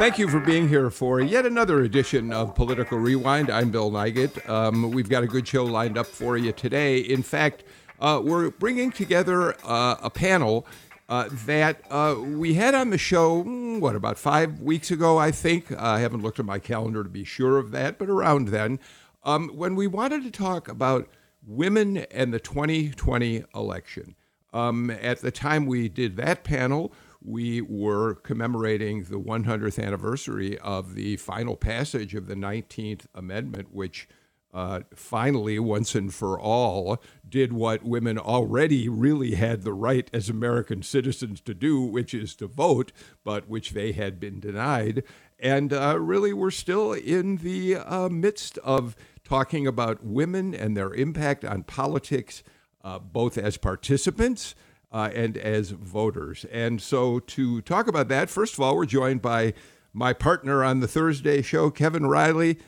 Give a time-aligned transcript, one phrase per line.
[0.00, 3.50] Thank you for being here for yet another edition of Political Rewind.
[3.50, 4.48] I'm Bill Nigut.
[4.48, 7.00] Um, we've got a good show lined up for you today.
[7.00, 7.64] In fact,
[8.00, 10.66] uh, we're bringing together uh, a panel
[11.10, 15.30] uh, that uh, we had on the show, mm, what, about five weeks ago, I
[15.30, 15.70] think.
[15.70, 18.80] I haven't looked at my calendar to be sure of that, but around then,
[19.22, 21.10] um, when we wanted to talk about
[21.46, 24.14] women and the 2020 election.
[24.54, 26.90] Um, at the time we did that panel,
[27.22, 34.08] we were commemorating the 100th anniversary of the final passage of the 19th Amendment, which
[34.52, 40.28] uh, finally, once and for all, did what women already really had the right as
[40.28, 42.90] American citizens to do, which is to vote,
[43.22, 45.04] but which they had been denied.
[45.38, 50.92] And uh, really, we're still in the uh, midst of talking about women and their
[50.94, 52.42] impact on politics,
[52.82, 54.56] uh, both as participants
[54.92, 56.44] uh, and as voters.
[56.50, 59.54] And so, to talk about that, first of all, we're joined by
[59.92, 62.58] my partner on the Thursday show, Kevin Riley,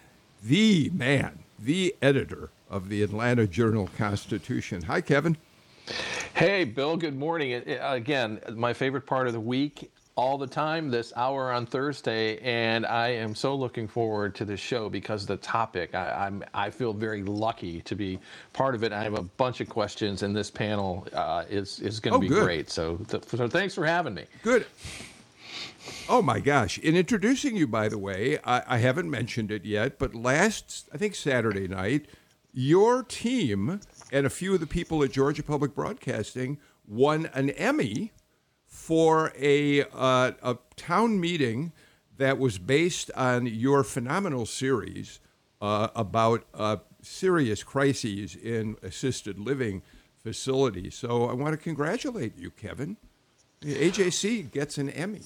[0.42, 4.82] the man, the editor of the Atlanta Journal Constitution.
[4.82, 5.36] Hi, Kevin.
[6.34, 6.96] Hey, Bill.
[6.96, 7.54] Good morning.
[7.54, 12.84] Again, my favorite part of the week all the time this hour on Thursday, and
[12.84, 15.94] I am so looking forward to this show because the topic.
[15.94, 18.18] I, am I feel very lucky to be
[18.52, 18.92] part of it.
[18.92, 22.20] I have a bunch of questions, and this panel uh, is is going to oh,
[22.20, 22.44] be good.
[22.44, 22.70] great.
[22.70, 24.24] So, th- so thanks for having me.
[24.42, 24.66] Good.
[26.08, 26.78] Oh my gosh!
[26.78, 30.98] In introducing you, by the way, I, I haven't mentioned it yet, but last I
[30.98, 32.06] think Saturday night,
[32.52, 33.80] your team
[34.12, 38.12] and a few of the people at Georgia Public Broadcasting won an Emmy
[38.72, 41.72] for a, uh, a town meeting
[42.16, 45.20] that was based on your phenomenal series
[45.60, 49.82] uh, about uh, serious crises in assisted living
[50.22, 50.94] facilities.
[50.94, 52.96] So I want to congratulate you, Kevin.
[53.60, 55.20] AJC gets an Emmy.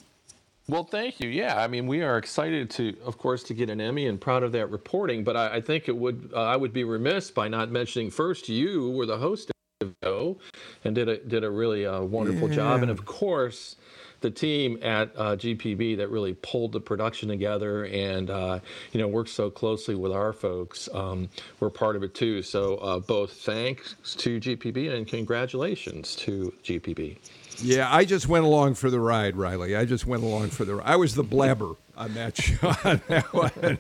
[0.69, 1.28] Well, thank you.
[1.28, 4.43] Yeah, I mean, we are excited to, of course, to get an Emmy and proud
[4.43, 5.23] of that reporting.
[5.23, 8.49] But I, I think it would, uh, I would be remiss by not mentioning first
[8.49, 10.39] you were the host ago
[10.85, 12.55] and did a did a really uh, wonderful yeah.
[12.55, 12.83] job.
[12.83, 13.77] And of course,
[14.23, 18.61] the team at uh, GPB that really pulled the production together and uh,
[18.93, 20.89] you know worked so closely with our folks.
[20.95, 21.29] Um,
[21.61, 22.41] we're part of it too.
[22.41, 27.19] So uh, both thanks to GPB and congratulations to GPB.
[27.59, 29.77] Yeah, I just went along for the ride, Riley.
[29.77, 30.81] I just went along for the.
[30.85, 31.75] I was the blabber
[32.15, 33.79] that show, on that one.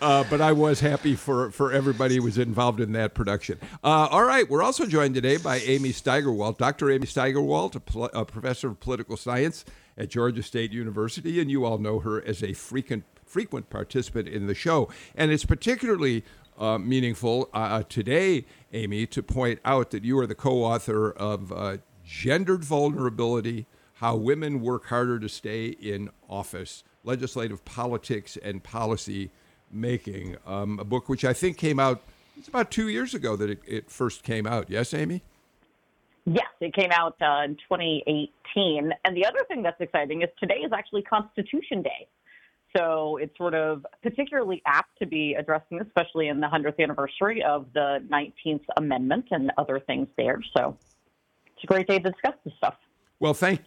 [0.00, 3.58] Uh, but I was happy for for everybody who was involved in that production.
[3.82, 6.90] Uh, all right, we're also joined today by Amy Steigerwalt, Dr.
[6.90, 9.64] Amy Steigerwalt, a, pl- a professor of political science
[9.96, 14.46] at Georgia State University, and you all know her as a frequent frequent participant in
[14.46, 16.24] the show, and it's particularly.
[16.56, 21.78] Uh, meaningful uh, today, Amy, to point out that you are the co-author of uh,
[22.04, 29.30] gendered vulnerability, how women work harder to stay in office, legislative politics and policy
[29.70, 30.36] making.
[30.46, 32.02] Um, a book which I think came out,
[32.36, 34.70] it's about two years ago that it, it first came out.
[34.70, 35.22] Yes, Amy?
[36.26, 38.92] Yes, it came out uh, in 2018.
[39.04, 42.08] And the other thing that's exciting is today is actually Constitution Day.
[42.76, 47.66] So it's sort of particularly apt to be addressing, especially in the 100th anniversary of
[47.72, 50.40] the 19th Amendment and other things there.
[50.56, 50.76] So
[51.54, 52.74] it's a great day to discuss this stuff.
[53.20, 53.60] Well, thank.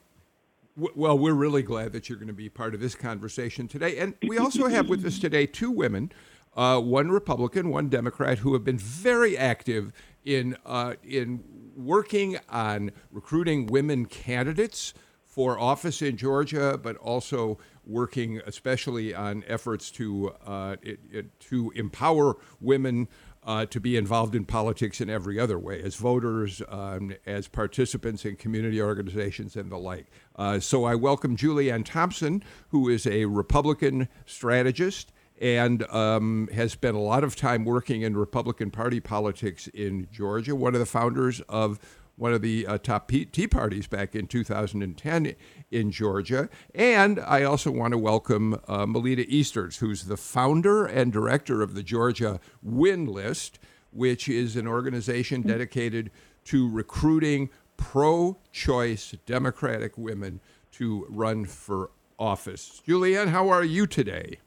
[0.78, 4.14] Well, we're really glad that you're going to be part of this conversation today, and
[4.28, 6.12] we also have with us today two women,
[6.56, 9.92] uh, one Republican, one Democrat, who have been very active
[10.24, 11.44] in uh, in
[11.76, 14.94] working on recruiting women candidates
[15.26, 21.72] for office in Georgia, but also working especially on efforts to uh, it, it, to
[21.76, 23.08] empower women
[23.47, 28.25] uh, to be involved in politics in every other way, as voters, um, as participants
[28.25, 30.07] in community organizations, and the like.
[30.36, 36.98] Uh, so I welcome Julianne Thompson, who is a Republican strategist and um, has spent
[36.98, 41.42] a lot of time working in Republican Party politics in Georgia, one of the founders
[41.42, 41.80] of
[42.18, 45.36] one of the uh, top Tea Parties back in 2010
[45.72, 46.50] in Georgia.
[46.75, 51.75] And I also want to welcome uh, Melita Easters, who's the founder and director of
[51.75, 53.60] the Georgia Win List,
[53.92, 56.12] which is an organization dedicated
[56.46, 60.42] to recruiting pro choice Democratic women
[60.72, 62.81] to run for office.
[62.88, 64.40] Julianne, how are you today?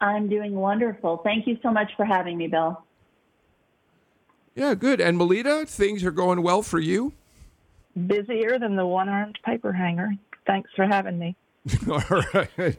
[0.00, 1.18] I'm doing wonderful.
[1.24, 2.85] Thank you so much for having me, Bill.
[4.56, 5.02] Yeah, good.
[5.02, 7.12] And Melita, things are going well for you?
[7.94, 10.10] Busier than the one armed paper hanger.
[10.46, 11.36] Thanks for having me.
[11.88, 12.78] All right.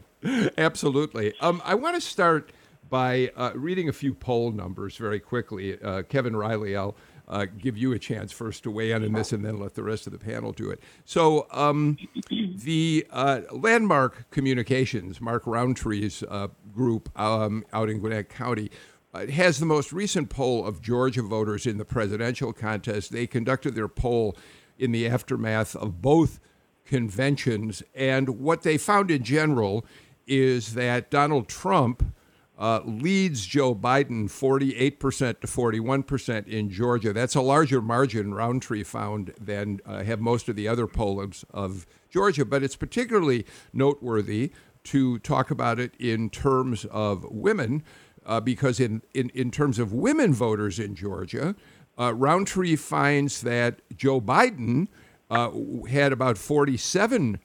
[0.58, 1.34] Absolutely.
[1.40, 2.52] Um, I want to start
[2.90, 5.80] by uh, reading a few poll numbers very quickly.
[5.80, 6.96] Uh, Kevin Riley, I'll
[7.28, 9.84] uh, give you a chance first to weigh in on this and then let the
[9.84, 10.82] rest of the panel do it.
[11.06, 11.98] So, um,
[12.30, 18.72] the uh, Landmark Communications, Mark Rountree's uh, group um, out in Gwinnett County,
[19.18, 23.12] uh, has the most recent poll of Georgia voters in the presidential contest.
[23.12, 24.38] They conducted their poll
[24.78, 26.40] in the aftermath of both
[26.86, 29.86] conventions, and what they found in general
[30.28, 32.14] is that Donald Trump
[32.60, 37.14] uh, leads Joe Biden 48% to 41% in Georgia.
[37.14, 41.86] That's a larger margin, Rountree found, than uh, have most of the other polls of
[42.10, 42.46] Georgia.
[42.46, 44.52] But it's particularly noteworthy
[44.86, 47.84] to talk about it in terms of women,
[48.28, 51.56] uh, because in, in, in terms of women voters in Georgia,
[51.98, 54.90] uh, Rountree finds that Joe Biden
[55.32, 55.50] uh,
[55.90, 57.40] had about 47%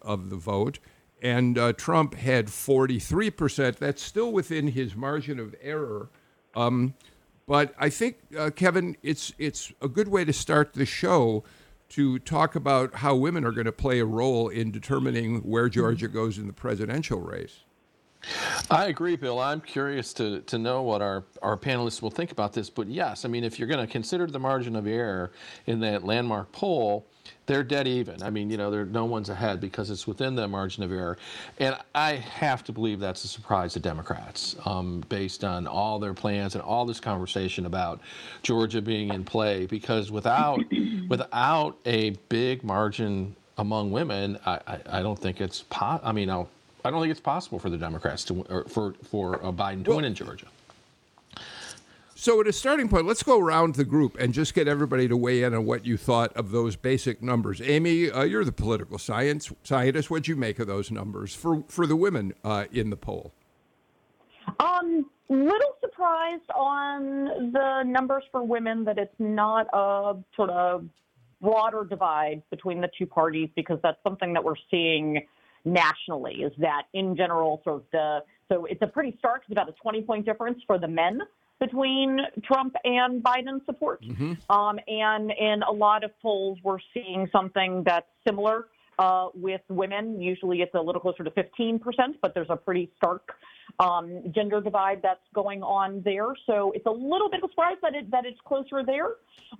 [0.00, 0.78] of the vote
[1.22, 3.76] and uh, Trump had 43%.
[3.76, 6.08] That's still within his margin of error.
[6.54, 6.94] Um,
[7.46, 11.44] but I think, uh, Kevin, it's, it's a good way to start the show
[11.90, 16.08] to talk about how women are going to play a role in determining where Georgia
[16.08, 17.64] goes in the presidential race.
[18.70, 19.38] I agree, Bill.
[19.38, 22.70] I'm curious to, to know what our, our panelists will think about this.
[22.70, 25.32] But yes, I mean, if you're going to consider the margin of error
[25.66, 27.06] in that landmark poll,
[27.46, 28.22] they're dead even.
[28.22, 31.18] I mean, you know, no one's ahead because it's within the margin of error.
[31.58, 36.14] And I have to believe that's a surprise to Democrats um, based on all their
[36.14, 38.00] plans and all this conversation about
[38.42, 39.66] Georgia being in play.
[39.66, 40.60] Because without,
[41.08, 46.30] without a big margin among women, I, I, I don't think it's, po- I mean,
[46.30, 46.48] I'll,
[46.84, 49.90] I don't think it's possible for the Democrats to, or for, for uh, Biden to
[49.90, 50.46] well, win in Georgia.
[52.14, 55.16] So, at a starting point, let's go around the group and just get everybody to
[55.16, 57.62] weigh in on what you thought of those basic numbers.
[57.62, 60.10] Amy, uh, you're the political science scientist.
[60.10, 63.32] What'd you make of those numbers for for the women uh, in the poll?
[64.58, 70.86] Um, little surprised on the numbers for women that it's not a sort of
[71.40, 75.26] broader divide between the two parties because that's something that we're seeing
[75.64, 76.42] nationally.
[76.42, 78.20] Is that in general, sort of the
[78.50, 81.20] so it's a pretty stark, it's about a 20 point difference for the men
[81.60, 84.02] between Trump and Biden support.
[84.02, 84.32] Mm-hmm.
[84.50, 88.68] Um, and in a lot of polls, we're seeing something that's similar
[88.98, 90.20] uh, with women.
[90.20, 91.80] Usually it's a little closer to 15%,
[92.22, 93.34] but there's a pretty stark
[93.78, 96.34] um, gender divide that's going on there.
[96.46, 99.16] So it's a little bit of a surprise that, it, that it's closer there.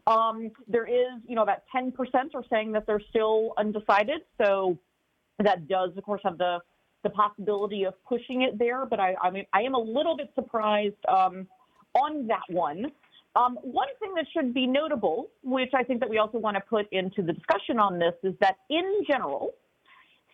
[0.06, 1.92] Um, there is, you know, about 10%
[2.34, 4.22] are saying that they're still undecided.
[4.42, 4.78] So
[5.42, 6.58] that does, of course, have the
[7.02, 8.84] the possibility of pushing it there.
[8.84, 10.96] But I, I mean, I am a little bit surprised.
[11.08, 11.46] Um,
[11.94, 12.86] on that one.
[13.36, 16.62] Um, one thing that should be notable, which I think that we also want to
[16.68, 19.54] put into the discussion on this, is that in general,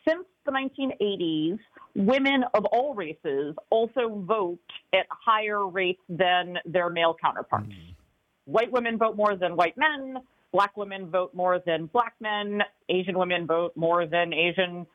[0.08, 1.58] since the 1980s,
[1.94, 4.58] women of all races also vote
[4.94, 7.66] at higher rates than their male counterparts.
[7.66, 8.52] Mm-hmm.
[8.52, 10.18] White women vote more than white men.
[10.52, 12.62] Black women vote more than black men.
[12.88, 14.86] Asian women vote more than Asian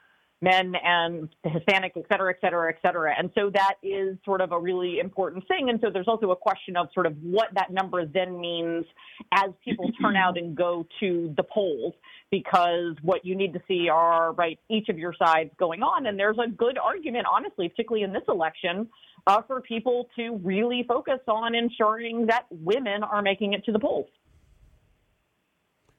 [0.41, 3.13] men and Hispanic, et cetera, et cetera, et cetera.
[3.17, 5.69] And so that is sort of a really important thing.
[5.69, 8.85] And so there's also a question of sort of what that number then means
[9.31, 11.93] as people turn out and go to the polls,
[12.31, 16.07] because what you need to see are, right, each of your sides going on.
[16.07, 18.87] And there's a good argument, honestly, particularly in this election,
[19.27, 23.79] uh, for people to really focus on ensuring that women are making it to the
[23.79, 24.07] polls.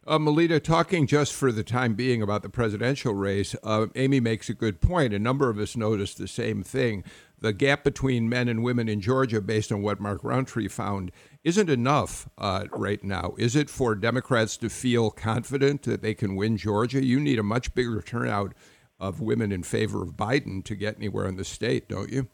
[0.04, 4.49] Uh, Melita, talking just for the time being about the presidential race, uh, Amy makes
[4.49, 5.14] a good point.
[5.14, 7.04] A number of us noticed the same thing.
[7.38, 11.12] The gap between men and women in Georgia, based on what Mark Rountree found,
[11.44, 13.35] isn't enough uh, right now.
[13.38, 17.04] Is it for Democrats to feel confident that they can win Georgia?
[17.04, 18.54] You need a much bigger turnout
[18.99, 22.26] of women in favor of Biden to get anywhere in the state, don't you?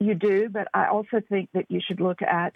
[0.00, 2.54] You do, but I also think that you should look at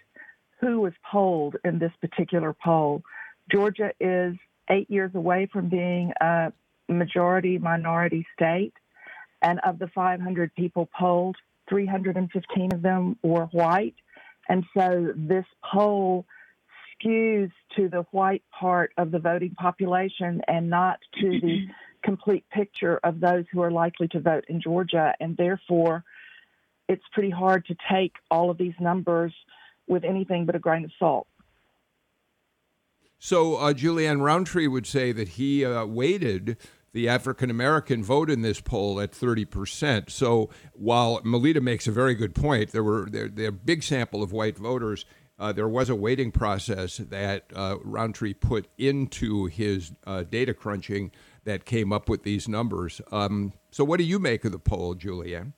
[0.61, 3.03] who was polled in this particular poll.
[3.51, 4.37] Georgia is
[4.71, 6.53] eight years away from being a
[6.89, 8.73] majority minority state.
[9.43, 11.37] And of the 500 people polled,
[11.69, 13.95] 315 of them were white.
[14.49, 16.25] And so this poll
[17.03, 21.73] skews to the white part of the voting population and not to the mm-hmm.
[22.03, 25.15] complete picture of those who are likely to vote in Georgia.
[25.21, 26.05] And therefore,
[26.89, 29.33] it's pretty hard to take all of these numbers
[29.87, 31.27] with anything but a grain of salt.
[33.25, 36.59] So uh, Julianne Rountree would say that he uh, weighted
[36.93, 40.11] the African American vote in this poll at 30%.
[40.11, 44.23] So while Melita makes a very good point, there were there, there a big sample
[44.23, 45.07] of white voters.
[45.39, 51.11] uh, there was a weighting process that uh, Rountree put into his uh, data crunching
[51.45, 53.01] that came up with these numbers.
[53.11, 55.55] Um, so, what do you make of the poll, Julianne?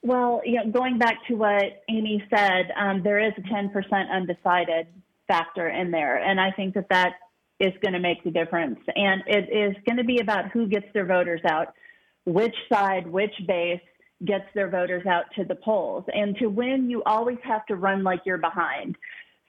[0.00, 3.70] Well, you know, going back to what Amy said, um, there is a 10%
[4.10, 4.86] undecided
[5.32, 7.14] factor in there, and I think that that
[7.58, 8.80] is going to make the difference.
[8.94, 11.68] And it is going to be about who gets their voters out,
[12.26, 13.80] which side, which base
[14.24, 16.04] gets their voters out to the polls.
[16.12, 18.96] And to win, you always have to run like you're behind.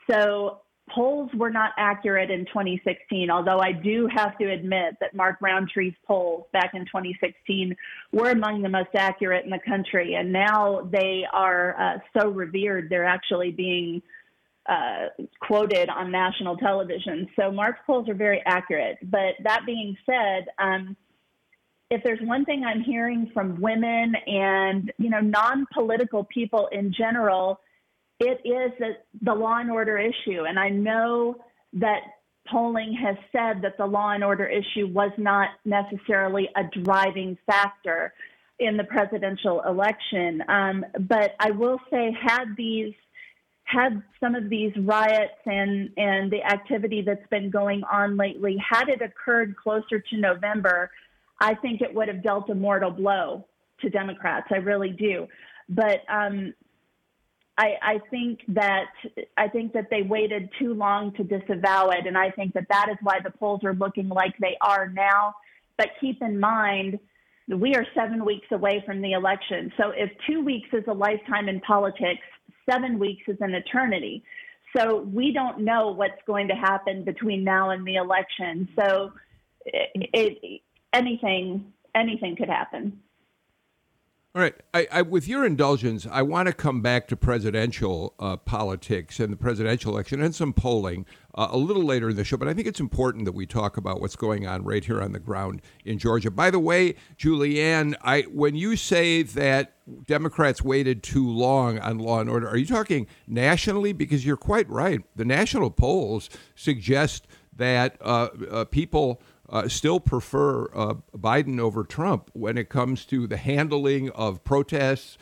[0.09, 0.59] So
[0.93, 5.95] polls were not accurate in 2016, although I do have to admit that Mark Rountree's
[6.05, 7.75] polls back in 2016
[8.11, 10.15] were among the most accurate in the country.
[10.15, 14.01] And now they are uh, so revered, they're actually being
[14.65, 15.07] uh,
[15.41, 17.27] quoted on national television.
[17.37, 18.97] So Mark's polls are very accurate.
[19.03, 20.95] But that being said, um,
[21.89, 27.59] if there's one thing I'm hearing from women and you know non-political people in general,
[28.19, 28.71] it is
[29.21, 30.45] the law and order issue.
[30.47, 31.37] And I know
[31.73, 32.01] that
[32.49, 38.13] polling has said that the law and order issue was not necessarily a driving factor
[38.59, 40.41] in the presidential election.
[40.47, 42.93] Um, but I will say, had these
[43.63, 48.89] had some of these riots and and the activity that's been going on lately had
[48.89, 50.91] it occurred closer to November,
[51.39, 53.45] I think it would have dealt a mortal blow
[53.81, 54.47] to Democrats.
[54.51, 55.27] I really do.
[55.69, 56.53] But um,
[57.57, 58.87] I, I think that
[59.37, 62.89] I think that they waited too long to disavow it, and I think that that
[62.89, 65.35] is why the polls are looking like they are now.
[65.77, 66.99] But keep in mind,
[67.47, 69.71] we are seven weeks away from the election.
[69.77, 72.21] So if two weeks is a lifetime in politics,
[72.69, 74.23] seven weeks is an eternity.
[74.75, 78.69] So we don't know what's going to happen between now and the election.
[78.79, 79.13] So
[79.65, 80.61] it, it
[80.93, 82.99] anything anything could happen.
[84.35, 84.55] All right.
[84.73, 89.31] I, I, with your indulgence, I want to come back to presidential uh, politics and
[89.31, 92.37] the presidential election and some polling uh, a little later in the show.
[92.37, 95.11] But I think it's important that we talk about what's going on right here on
[95.11, 96.31] the ground in Georgia.
[96.31, 99.73] By the way, Julianne, I, when you say that
[100.07, 103.93] Democrats waited too long on law and order, are you talking nationally?
[103.93, 105.01] Because you're quite right.
[105.15, 109.21] The national polls suggest that uh, uh people
[109.53, 115.15] uh, still prefer uh, Biden over Trump when it comes to the handling of protests,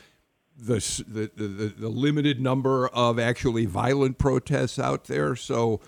[0.57, 5.35] the, the, the, the limited number of actually violent protests out there.
[5.35, 5.81] So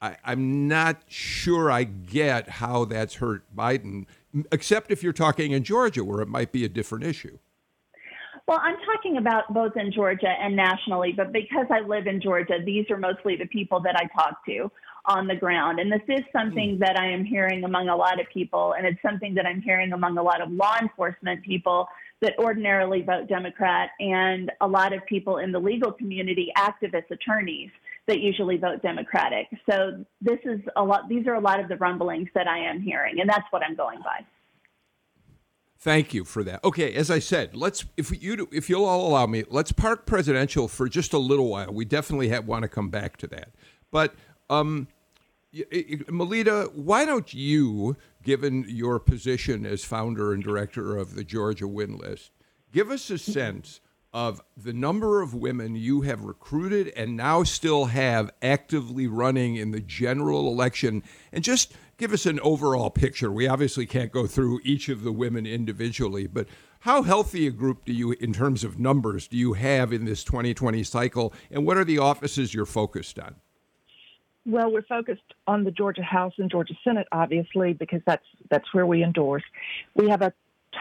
[0.00, 4.06] I, I'm not sure I get how that's hurt Biden,
[4.50, 7.38] except if you're talking in Georgia where it might be a different issue.
[8.48, 12.60] Well, I'm talking about both in Georgia and nationally, but because I live in Georgia,
[12.64, 14.72] these are mostly the people that I talk to
[15.06, 15.78] on the ground.
[15.80, 16.80] And this is something hmm.
[16.80, 19.92] that I am hearing among a lot of people, and it's something that I'm hearing
[19.92, 21.88] among a lot of law enforcement people
[22.20, 27.70] that ordinarily vote Democrat, and a lot of people in the legal community, activists, attorneys
[28.06, 29.46] that usually vote Democratic.
[29.70, 31.08] So this is a lot.
[31.08, 33.74] These are a lot of the rumblings that I am hearing, and that's what I'm
[33.74, 34.24] going by.
[35.78, 36.62] Thank you for that.
[36.62, 40.68] Okay, as I said, let's if you if you'll all allow me, let's park presidential
[40.68, 41.72] for just a little while.
[41.72, 43.54] We definitely have, want to come back to that,
[43.90, 44.14] but
[44.50, 44.88] um,
[46.08, 51.96] Melita, why don't you, given your position as founder and director of the Georgia Win
[51.96, 52.30] List,
[52.72, 53.80] give us a sense
[54.12, 59.70] of the number of women you have recruited and now still have actively running in
[59.70, 61.02] the general election,
[61.32, 63.30] and just give us an overall picture.
[63.30, 66.48] We obviously can't go through each of the women individually, but
[66.80, 70.24] how healthy a group do you, in terms of numbers, do you have in this
[70.24, 73.36] 2020 cycle, and what are the offices you're focused on?
[74.46, 78.86] Well, we're focused on the Georgia House and Georgia Senate, obviously, because that's that's where
[78.86, 79.42] we endorse.
[79.94, 80.32] We have a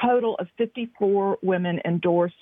[0.01, 2.35] total of 54 women endorsed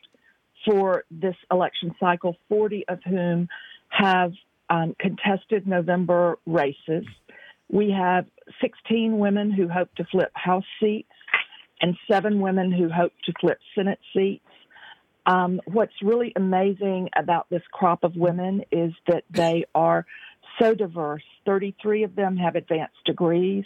[0.66, 3.48] for this election cycle, 40 of whom
[3.90, 4.34] have
[4.70, 7.06] um, contested November races.
[7.70, 8.26] We have
[8.62, 11.10] 16 women who hope to flip House seats
[11.82, 14.44] and seven women who hope to flip Senate seats.
[15.26, 20.06] Um, what's really amazing about this crop of women is that they are
[20.60, 21.24] so diverse.
[21.46, 23.66] 33 of them have advanced degrees,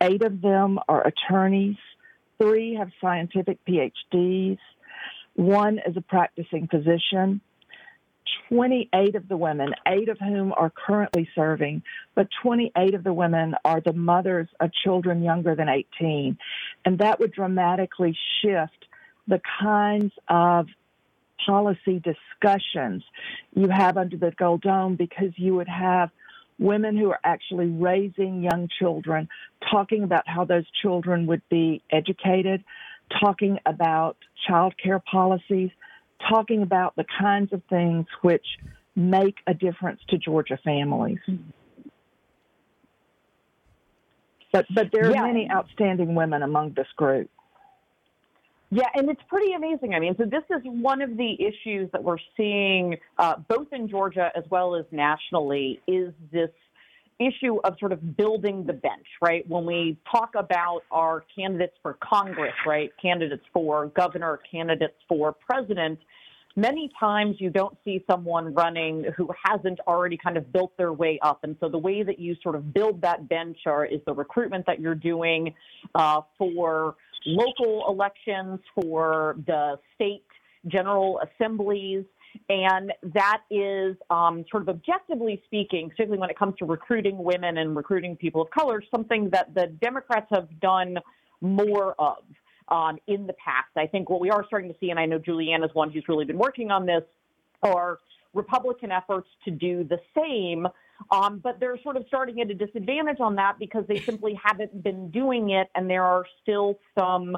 [0.00, 1.76] eight of them are attorneys,
[2.38, 4.58] three have scientific PhDs,
[5.34, 7.40] one is a practicing physician.
[8.48, 11.82] 28 of the women, eight of whom are currently serving,
[12.14, 16.36] but 28 of the women are the mothers of children younger than 18.
[16.84, 18.86] And that would dramatically shift
[19.28, 20.66] the kinds of
[21.44, 23.02] policy discussions
[23.54, 26.10] you have under the Gold Dome because you would have
[26.58, 29.28] women who are actually raising young children
[29.70, 32.64] talking about how those children would be educated,
[33.20, 34.16] talking about
[34.48, 35.70] child care policies,
[36.30, 38.46] talking about the kinds of things which
[38.94, 41.18] make a difference to Georgia families.
[44.52, 45.22] But but there are Yeah.
[45.22, 47.30] many outstanding women among this group.
[48.70, 49.94] Yeah, and it's pretty amazing.
[49.94, 53.88] I mean, so this is one of the issues that we're seeing uh, both in
[53.88, 56.50] Georgia as well as nationally is this
[57.18, 59.48] issue of sort of building the bench, right?
[59.48, 62.90] When we talk about our candidates for Congress, right?
[63.00, 65.98] Candidates for governor, candidates for president,
[66.56, 71.18] many times you don't see someone running who hasn't already kind of built their way
[71.22, 71.40] up.
[71.44, 74.66] And so the way that you sort of build that bench are, is the recruitment
[74.66, 75.54] that you're doing
[75.94, 80.24] uh, for local elections, for the state
[80.66, 82.04] general assemblies.
[82.48, 87.56] And that is um, sort of objectively speaking, particularly when it comes to recruiting women
[87.58, 90.98] and recruiting people of color, something that the Democrats have done
[91.40, 92.18] more of
[92.68, 93.68] um, in the past.
[93.76, 96.04] I think what we are starting to see, and I know Julianne is one who's
[96.08, 97.02] really been working on this,
[97.62, 98.00] are
[98.34, 100.66] Republican efforts to do the same.
[101.10, 104.82] Um, but they're sort of starting at a disadvantage on that because they simply haven't
[104.82, 107.36] been doing it, and there are still some,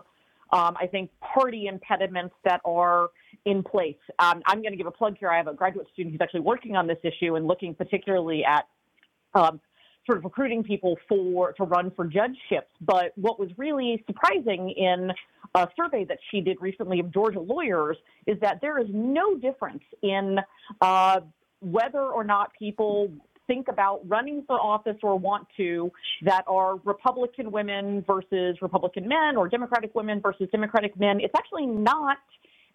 [0.53, 3.09] um, I think, party impediments that are
[3.45, 3.97] in place.
[4.19, 5.31] Um, I'm going to give a plug here.
[5.31, 8.67] I have a graduate student who's actually working on this issue and looking particularly at
[9.35, 9.61] um,
[10.07, 12.73] sort of recruiting people for to run for judgeships.
[12.81, 15.13] But what was really surprising in
[15.55, 17.97] a survey that she did recently of Georgia lawyers
[18.27, 20.39] is that there is no difference in
[20.81, 21.21] uh,
[21.61, 23.11] whether or not people
[23.49, 25.91] think about running for office or want to
[26.23, 31.19] that are Republican women versus Republican men or Democratic women versus Democratic men.
[31.19, 32.19] It's actually not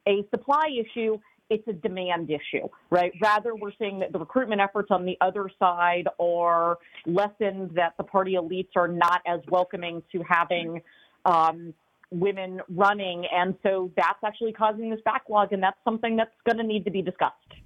[0.06, 1.18] a supply issue.
[1.50, 3.12] It's a demand issue, right?
[3.22, 8.04] Rather, we're seeing that the recruitment efforts on the other side are lessened, that the
[8.04, 10.82] party elites are not as welcoming to having
[11.26, 11.74] um,
[12.12, 13.26] women running.
[13.32, 16.92] And so that's actually causing this backlog, and that's something that's going to need to
[16.92, 17.63] be discussed.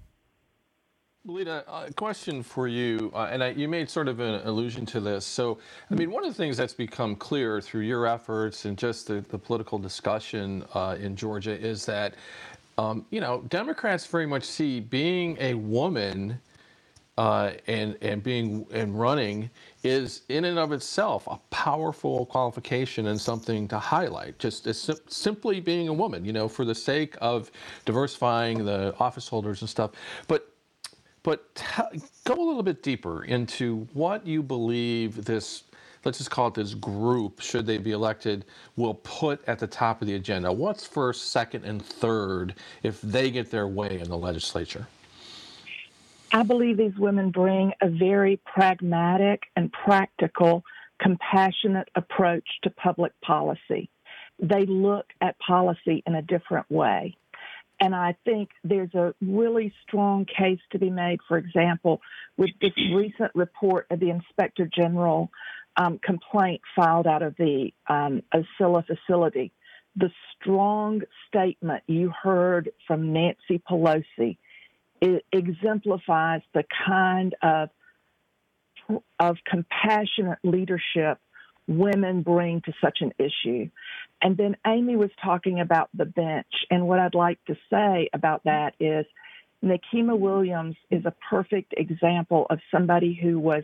[1.28, 5.02] Melita, a question for you, uh, and I, you made sort of an allusion to
[5.02, 5.26] this.
[5.26, 5.60] So,
[5.92, 9.26] I mean, one of the things that's become clear through your efforts and just the,
[9.30, 12.16] the political discussion uh, in Georgia is that,
[12.78, 16.40] um, you know, Democrats very much see being a woman
[17.18, 19.50] uh, and and being and running
[19.84, 24.40] is in and of itself a powerful qualification and something to highlight.
[24.40, 27.52] Just as sim- simply being a woman, you know, for the sake of
[27.86, 29.92] diversifying the office holders and stuff.
[30.28, 30.50] But
[31.28, 35.64] but t- go a little bit deeper into what you believe this,
[36.06, 38.46] let's just call it this group, should they be elected,
[38.78, 40.50] will put at the top of the agenda.
[40.50, 44.88] What's first, second, and third if they get their way in the legislature?
[46.32, 50.64] I believe these women bring a very pragmatic and practical,
[51.02, 53.90] compassionate approach to public policy.
[54.40, 57.18] They look at policy in a different way.
[57.80, 62.02] And I think there's a really strong case to be made, for example,
[62.36, 65.30] with this recent report of the Inspector General
[65.76, 69.52] um, complaint filed out of the um, Osceola facility.
[69.96, 74.38] The strong statement you heard from Nancy Pelosi
[75.32, 77.70] exemplifies the kind of
[79.20, 81.20] of compassionate leadership
[81.68, 83.70] women bring to such an issue.
[84.22, 88.44] And then Amy was talking about the bench, and what I'd like to say about
[88.46, 89.06] that is
[89.64, 93.64] Nikema Williams is a perfect example of somebody who was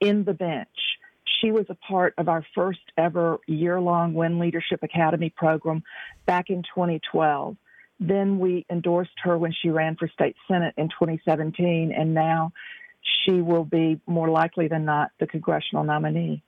[0.00, 0.68] in the bench.
[1.40, 5.82] She was a part of our first ever year long Win Leadership Academy program
[6.26, 7.56] back in 2012.
[8.00, 12.52] Then we endorsed her when she ran for state senate in 2017, and now
[13.02, 16.42] she will be more likely than not the congressional nominee.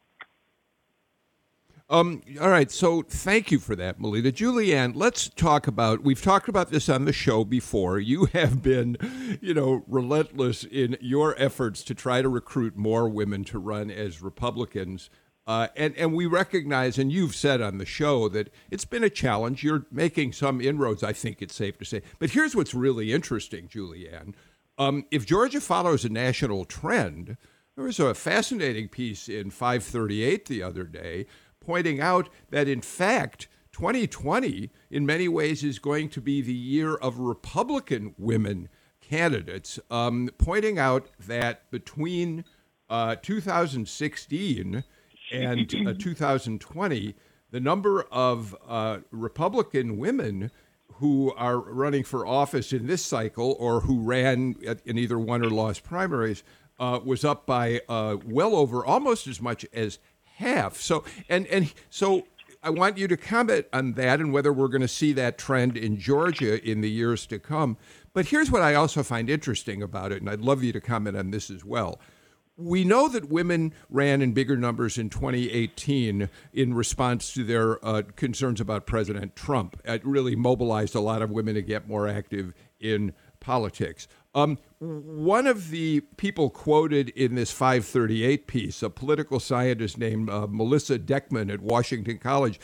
[1.95, 4.33] Um, all right, so thank you for that, Melita.
[4.33, 6.03] Julianne, let's talk about.
[6.03, 8.01] We've talked about this on the show before.
[8.01, 8.97] You have been,
[9.41, 14.21] you know, relentless in your efforts to try to recruit more women to run as
[14.21, 15.09] Republicans.
[15.47, 19.11] Uh, and and we recognize, and you've said on the show that it's been a
[19.11, 19.63] challenge.
[19.63, 22.03] You're making some inroads, I think it's safe to say.
[22.19, 24.35] But here's what's really interesting, Julianne.
[24.79, 27.37] Um, if Georgia follows a national trend,
[27.77, 31.27] there was a fascinating piece in 538 the other day
[31.65, 36.95] pointing out that, in fact, 2020 in many ways is going to be the year
[36.95, 38.69] of Republican women
[39.01, 42.45] candidates, um, pointing out that between
[42.89, 44.85] uh, 2016
[45.33, 47.15] and uh, 2020,
[47.51, 50.51] the number of uh, Republican women
[50.95, 55.51] who are running for office in this cycle or who ran in either one or
[55.51, 56.45] lost primaries
[56.79, 59.99] uh, was up by uh, well over almost as much as
[60.37, 60.81] half.
[60.81, 62.27] So and and so
[62.65, 65.77] I want you to comment on that and whether we're going to see that trend
[65.77, 67.77] in Georgia in the years to come.
[68.15, 71.15] But here's what I also find interesting about it, and I'd love you to comment
[71.15, 72.01] on this as well.
[72.57, 78.03] We know that women ran in bigger numbers in 2018 in response to their uh,
[78.17, 79.79] concerns about President Trump.
[79.85, 84.09] It really mobilized a lot of women to get more active in politics.
[84.35, 90.47] Um, one of the people quoted in this 538 piece, a political scientist named uh,
[90.51, 92.59] Melissa Deckman at Washington College,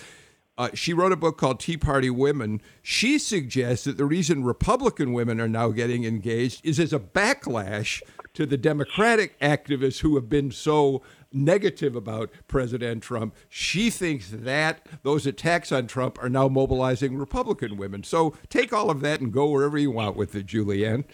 [0.59, 2.61] uh, she wrote a book called Tea Party Women.
[2.83, 8.03] She suggests that the reason Republican women are now getting engaged is as a backlash
[8.35, 11.03] to the Democratic activists who have been so
[11.33, 13.35] negative about President Trump.
[13.49, 18.03] She thinks that those attacks on Trump are now mobilizing Republican women.
[18.03, 21.05] So take all of that and go wherever you want with it, Julianne.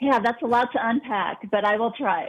[0.00, 2.28] Yeah, that's a lot to unpack, but I will try.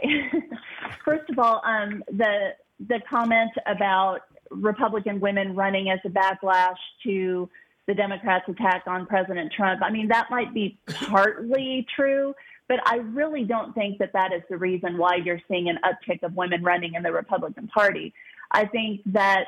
[1.04, 7.48] First of all, um, the the comment about Republican women running as a backlash to
[7.86, 9.82] the Democrats' attack on President Trump.
[9.82, 12.34] I mean, that might be partly true,
[12.68, 16.22] but I really don't think that that is the reason why you're seeing an uptick
[16.22, 18.14] of women running in the Republican Party.
[18.50, 19.46] I think that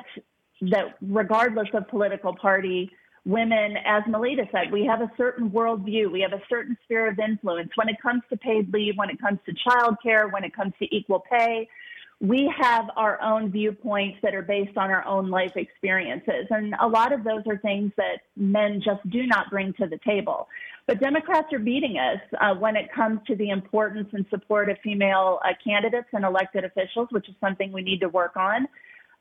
[0.61, 2.91] that regardless of political party,
[3.25, 7.19] women, as Melita said, we have a certain worldview, we have a certain sphere of
[7.19, 10.73] influence when it comes to paid leave, when it comes to childcare, when it comes
[10.79, 11.67] to equal pay
[12.21, 16.45] we have our own viewpoints that are based on our own life experiences.
[16.51, 19.99] And a lot of those are things that men just do not bring to the
[20.05, 20.47] table.
[20.85, 24.77] But Democrats are beating us uh, when it comes to the importance and support of
[24.83, 28.67] female uh, candidates and elected officials, which is something we need to work on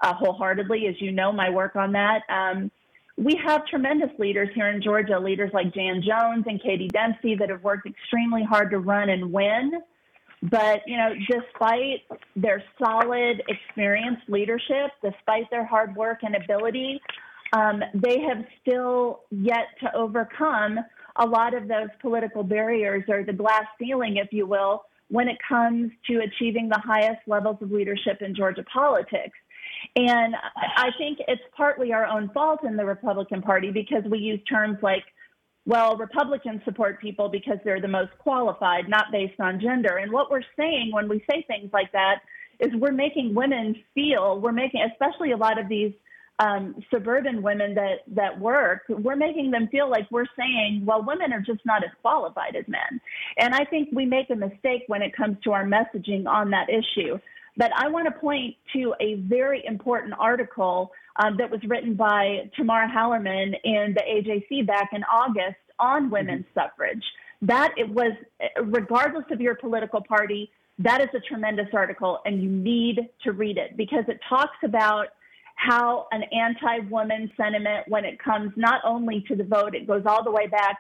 [0.03, 0.87] uh, wholeheartedly.
[0.87, 2.21] As you know, my work on that.
[2.29, 2.71] Um,
[3.21, 7.51] we have tremendous leaders here in Georgia, leaders like Jan Jones and Katie Dempsey that
[7.51, 9.73] have worked extremely hard to run and win.
[10.43, 12.01] But, you know, despite
[12.35, 16.99] their solid, experienced leadership, despite their hard work and ability,
[17.53, 20.79] um, they have still yet to overcome
[21.17, 25.37] a lot of those political barriers or the glass ceiling, if you will, when it
[25.47, 29.37] comes to achieving the highest levels of leadership in Georgia politics.
[29.97, 30.35] And
[30.77, 34.79] I think it's partly our own fault in the Republican Party because we use terms
[34.83, 35.05] like
[35.67, 39.99] well, Republicans support people because they're the most qualified, not based on gender.
[39.99, 42.21] And what we're saying when we say things like that
[42.59, 45.93] is we're making women feel, we're making, especially a lot of these
[46.39, 51.33] um, suburban women that, that work, we're making them feel like we're saying, well, women
[51.33, 53.01] are just not as qualified as men.
[53.39, 56.69] And I think we make a mistake when it comes to our messaging on that
[56.71, 57.19] issue.
[57.61, 62.51] But I want to point to a very important article um, that was written by
[62.57, 66.11] Tamara Hallerman in the AJC back in August on mm-hmm.
[66.11, 66.59] women's mm-hmm.
[66.59, 67.05] suffrage.
[67.43, 68.13] That it was,
[68.65, 73.59] regardless of your political party, that is a tremendous article, and you need to read
[73.59, 75.09] it because it talks about
[75.57, 80.25] how an anti-woman sentiment, when it comes not only to the vote, it goes all
[80.25, 80.79] the way back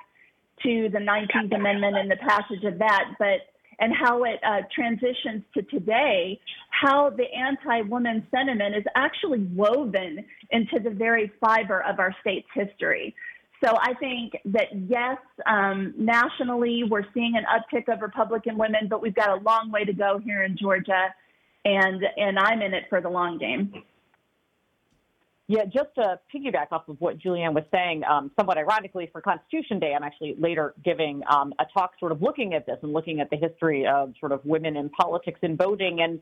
[0.63, 3.41] to the 19th Amendment and the passage of that, but
[3.81, 6.39] and how it uh, transitions to today,
[6.71, 12.49] how the anti woman sentiment is actually woven into the very fiber of our state's
[12.55, 13.15] history.
[13.65, 19.03] So I think that yes, um, nationally we're seeing an uptick of Republican women, but
[19.03, 21.15] we've got a long way to go here in Georgia,
[21.65, 23.83] and and I'm in it for the long game.
[25.51, 29.81] Yeah, just to piggyback off of what Julianne was saying, um, somewhat ironically, for Constitution
[29.81, 33.19] Day, I'm actually later giving um, a talk sort of looking at this and looking
[33.19, 36.03] at the history of sort of women in politics and voting.
[36.03, 36.21] And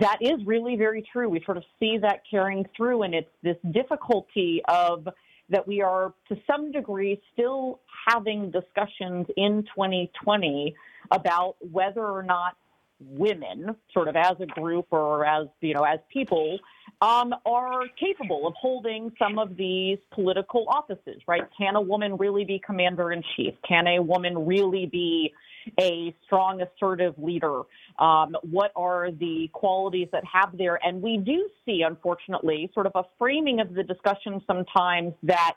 [0.00, 1.28] that is really very true.
[1.28, 5.08] We sort of see that carrying through, and it's this difficulty of
[5.48, 10.76] that we are to some degree still having discussions in 2020
[11.10, 12.56] about whether or not
[13.00, 16.58] women, sort of as a group or as you know as people,
[17.00, 21.20] um, are capable of holding some of these political offices.
[21.26, 21.42] Right?
[21.56, 23.54] Can a woman really be commander in chief?
[23.66, 25.32] Can a woman really be
[25.78, 27.62] a strong, assertive leader?
[27.98, 30.78] Um, what are the qualities that have there?
[30.84, 35.56] And we do see, unfortunately, sort of a framing of the discussion sometimes that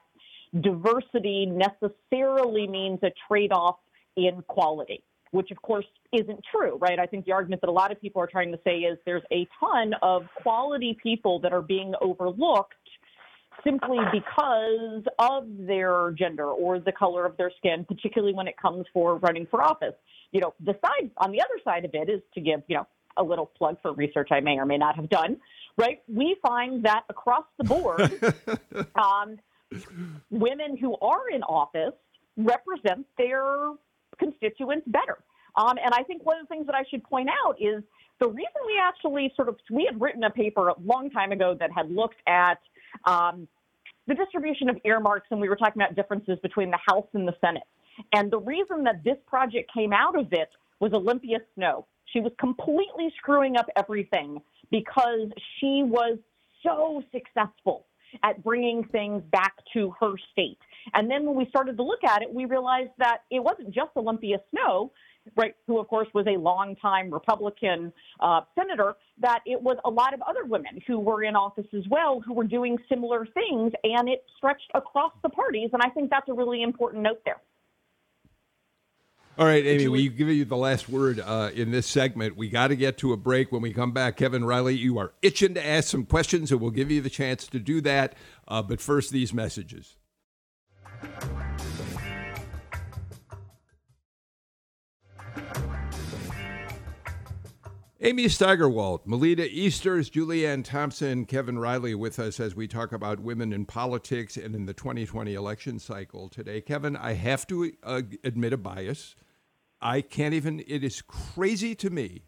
[0.60, 3.78] diversity necessarily means a trade-off
[4.16, 5.04] in quality
[5.34, 7.00] which of course isn't true, right?
[7.00, 9.24] I think the argument that a lot of people are trying to say is there's
[9.32, 12.76] a ton of quality people that are being overlooked
[13.64, 18.86] simply because of their gender or the color of their skin, particularly when it comes
[18.94, 19.96] for running for office.
[20.32, 22.88] You know, the side on the other side of it is to give, you know,
[23.18, 25.38] a little plug for research I may or may not have done,
[25.78, 26.02] right?
[26.08, 28.36] We find that across the board,
[28.96, 29.40] um,
[30.30, 31.94] women who are in office
[32.38, 33.72] represent their
[34.18, 35.18] constituents better.
[35.56, 37.84] Um, and I think one of the things that I should point out is
[38.20, 41.56] the reason we actually sort of we had written a paper a long time ago
[41.60, 42.60] that had looked at
[43.06, 43.48] um,
[44.08, 47.36] the distribution of earmarks, and we were talking about differences between the House and the
[47.40, 47.64] Senate.
[48.12, 50.50] And the reason that this project came out of it
[50.80, 51.86] was Olympia Snowe.
[52.06, 56.18] She was completely screwing up everything because she was
[56.64, 57.86] so successful
[58.22, 60.60] at bringing things back to her state.
[60.94, 63.92] And then when we started to look at it, we realized that it wasn't just
[63.96, 64.92] Olympia Snowe,
[65.38, 70.14] right, who of course was a longtime Republican uh, senator, that it was a lot
[70.14, 74.10] of other women who were in office as well who were doing similar things, and
[74.10, 75.70] it stretched across the parties.
[75.74, 77.42] And I think that's a really important note there.
[79.36, 82.38] All right, Amy, we give you the last word uh, in this segment.
[82.38, 83.52] We got to get to a break.
[83.52, 86.70] When we come back, Kevin Riley, you are itching to ask some questions, and we'll
[86.70, 88.14] give you the chance to do that.
[88.48, 89.96] Uh, but first, these messages.
[98.02, 103.52] Amy Steigerwalt, Melita Easters, Julianne Thompson, Kevin Riley with us as we talk about women
[103.52, 106.62] in politics and in the 2020 election cycle today.
[106.62, 109.16] Kevin, I have to uh, admit a bias.
[109.84, 112.24] I can't even, it is crazy to me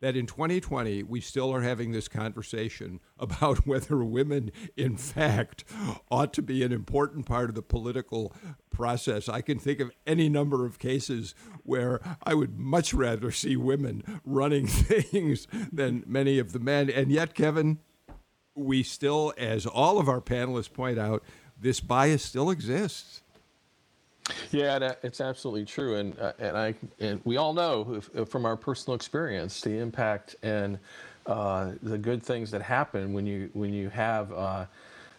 [0.00, 5.64] that in 2020 we still are having this conversation about whether women, in fact,
[6.10, 8.32] ought to be an important part of the political
[8.70, 9.28] process.
[9.28, 14.02] I can think of any number of cases where I would much rather see women
[14.24, 16.88] running things than many of the men.
[16.88, 17.80] And yet, Kevin,
[18.54, 21.22] we still, as all of our panelists point out,
[21.58, 23.22] this bias still exists.
[24.50, 28.56] Yeah, it's absolutely true, and uh, and I and we all know if, from our
[28.56, 30.78] personal experience the impact and
[31.26, 34.66] uh, the good things that happen when you when you have uh,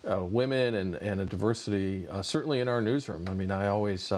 [0.09, 2.07] uh women and and a diversity.
[2.09, 4.11] Uh, certainly in our newsroom, I mean, I always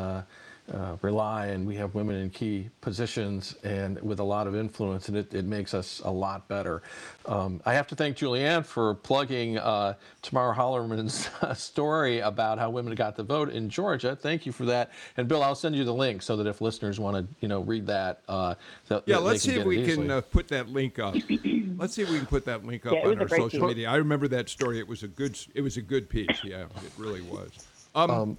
[0.74, 5.08] uh, rely, and we have women in key positions and with a lot of influence,
[5.08, 6.82] and it, it makes us a lot better.
[7.26, 12.96] Um, I have to thank Julianne for plugging uh, Tamara Hallerman's story about how women
[12.96, 14.16] got the vote in Georgia.
[14.16, 14.92] Thank you for that.
[15.16, 17.62] And Bill, I'll send you the link so that if listeners want to, you know,
[17.62, 18.56] read that, uh,
[18.88, 21.16] that yeah, let's see if we can uh, put that link up.
[21.78, 23.62] let's see if we can put that link up yeah, on our social piece.
[23.62, 23.90] media.
[23.90, 24.80] I remember that story.
[24.80, 25.40] It was a good.
[25.54, 26.44] It was a good piece.
[26.44, 27.52] Yeah, it really was.
[27.96, 28.38] Um, um,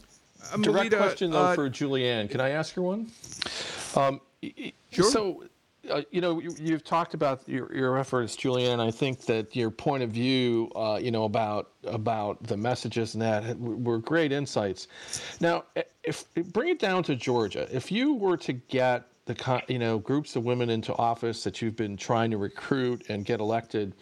[0.50, 2.30] Direct Melita, question though uh, for Julianne.
[2.30, 3.10] Can I ask her one?
[3.96, 4.20] Um,
[4.90, 5.10] sure.
[5.10, 5.44] So,
[5.90, 8.80] uh, you know, you, have talked about your, your efforts, Julianne.
[8.80, 13.22] I think that your point of view, uh, you know, about about the messages and
[13.22, 14.88] that were great insights.
[15.40, 15.64] Now,
[16.04, 20.36] if bring it down to Georgia, if you were to get the you know groups
[20.36, 23.94] of women into office that you've been trying to recruit and get elected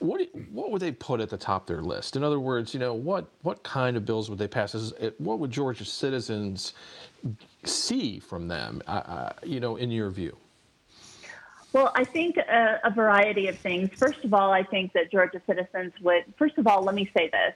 [0.00, 2.16] what what would they put at the top of their list?
[2.16, 4.92] In other words, you know, what what kind of bills would they pass?
[5.18, 6.72] What would Georgia citizens
[7.64, 8.82] see from them?
[8.86, 10.36] Uh, you know, in your view.
[11.72, 13.90] Well, I think a, a variety of things.
[13.96, 16.24] First of all, I think that Georgia citizens would.
[16.36, 17.54] First of all, let me say this: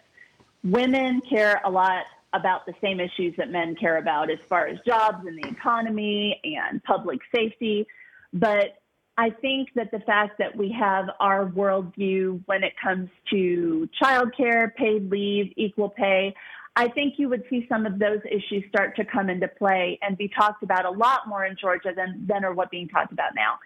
[0.62, 2.04] women care a lot
[2.34, 6.40] about the same issues that men care about, as far as jobs and the economy
[6.44, 7.86] and public safety.
[8.32, 8.82] But
[9.16, 14.74] I think that the fact that we have our worldview when it comes to childcare,
[14.74, 16.34] paid leave, equal pay,
[16.76, 20.18] I think you would see some of those issues start to come into play and
[20.18, 23.30] be talked about a lot more in Georgia than, than are what being talked about
[23.36, 23.58] now.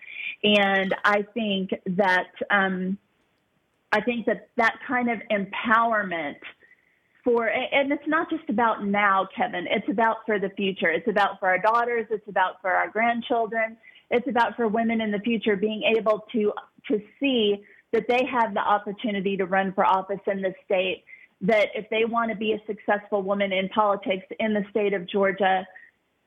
[0.45, 2.99] And I think that um,
[3.91, 6.37] I think that that kind of empowerment
[7.25, 9.67] for and it's not just about now, Kevin.
[9.69, 10.91] It's about for the future.
[10.91, 12.07] It's about for our daughters.
[12.11, 13.79] It's about for our grandchildren.
[14.11, 16.53] It's about for women in the future being able to
[16.89, 21.05] to see that they have the opportunity to run for office in the state.
[21.41, 25.07] That if they want to be a successful woman in politics in the state of
[25.07, 25.67] Georgia,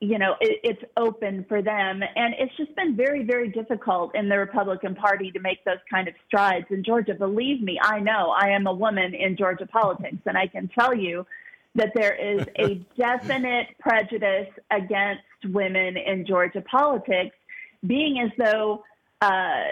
[0.00, 2.02] you know, it, it's open for them.
[2.02, 6.08] And it's just been very, very difficult in the Republican Party to make those kind
[6.08, 7.14] of strides in Georgia.
[7.14, 10.94] Believe me, I know I am a woman in Georgia politics, and I can tell
[10.94, 11.26] you
[11.74, 17.36] that there is a definite prejudice against women in Georgia politics
[17.86, 18.82] being as though
[19.20, 19.64] uh,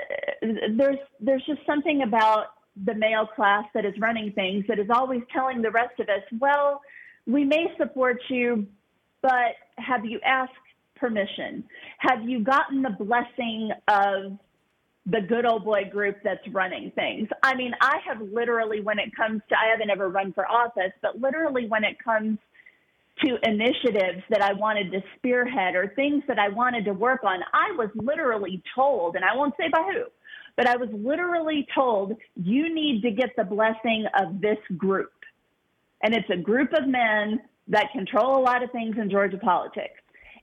[0.43, 2.47] there's there's just something about
[2.85, 6.23] the male class that is running things that is always telling the rest of us,
[6.39, 6.81] well,
[7.27, 8.67] we may support you,
[9.23, 10.53] but have you asked
[10.97, 11.65] permission?
[11.99, 14.39] Have you gotten the blessing of
[15.07, 17.29] the good old boy group that's running things?
[17.43, 20.93] I mean, I have literally, when it comes to, I haven't ever run for office,
[21.03, 22.39] but literally when it comes
[23.25, 27.41] to initiatives that I wanted to spearhead or things that I wanted to work on,
[27.53, 30.05] I was literally told, and I won't say by who,
[30.57, 35.13] but I was literally told, you need to get the blessing of this group.
[36.03, 40.00] And it's a group of men that control a lot of things in Georgia politics.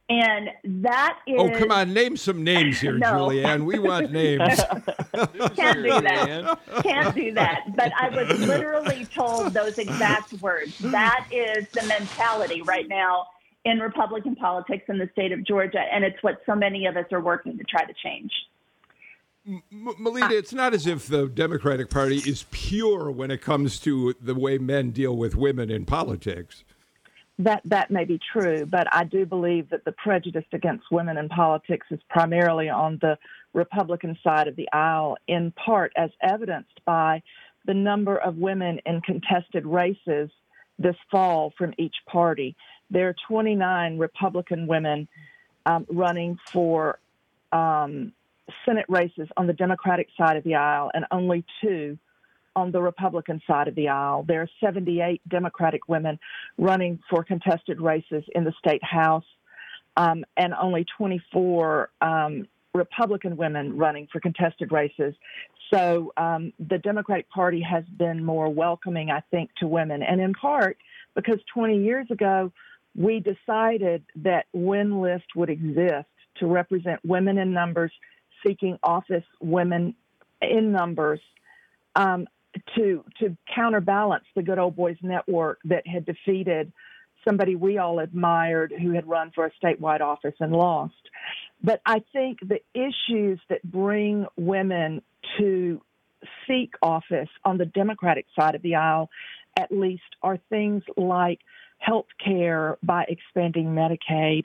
[0.10, 1.36] And that is.
[1.38, 1.93] Oh, come on.
[1.93, 3.08] Name some names here, no.
[3.08, 3.65] Julianne.
[3.65, 4.41] We want names.
[5.56, 6.60] Can't do that.
[6.82, 7.76] Can't do that.
[7.76, 10.78] But I was literally told those exact words.
[10.80, 13.28] That is the mentality right now
[13.65, 17.06] in Republican politics in the state of Georgia, and it's what so many of us
[17.12, 18.32] are working to try to change.
[19.46, 24.15] M- Melita, it's not as if the Democratic Party is pure when it comes to
[24.22, 26.63] the way men deal with women in politics.
[27.39, 31.30] That that may be true, but I do believe that the prejudice against women in
[31.30, 33.17] politics is primarily on the
[33.54, 37.21] Republican side of the aisle, in part as evidenced by
[37.65, 40.32] the number of women in contested races
[40.80, 42.56] this fall from each party.
[42.89, 45.08] There are 29 Republican women
[45.65, 46.97] um, running for
[47.52, 48.13] um,
[48.65, 51.97] Senate races on the Democratic side of the aisle and only two
[52.58, 54.26] on the Republican side of the aisle.
[54.28, 56.20] There are 78 Democratic women
[56.58, 59.24] running for contested races in the state House
[59.96, 65.13] um, and only 24 um, Republican women running for contested races.
[65.72, 70.34] So um, the Democratic Party has been more welcoming, I think, to women, and in
[70.34, 70.78] part
[71.15, 72.52] because 20 years ago
[72.96, 77.91] we decided that WIN list would exist to represent women in numbers
[78.43, 79.93] seeking office, women
[80.41, 81.20] in numbers.
[81.96, 82.28] Um,
[82.76, 86.72] to to counterbalance the good old boys network that had defeated
[87.28, 90.93] somebody we all admired who had run for a statewide office and lost.
[91.62, 95.02] But I think the issues that bring women
[95.38, 95.82] to
[96.48, 99.10] seek office on the Democratic side of the aisle,
[99.58, 101.39] at least, are things like
[101.80, 104.43] health care by expanding Medicaid,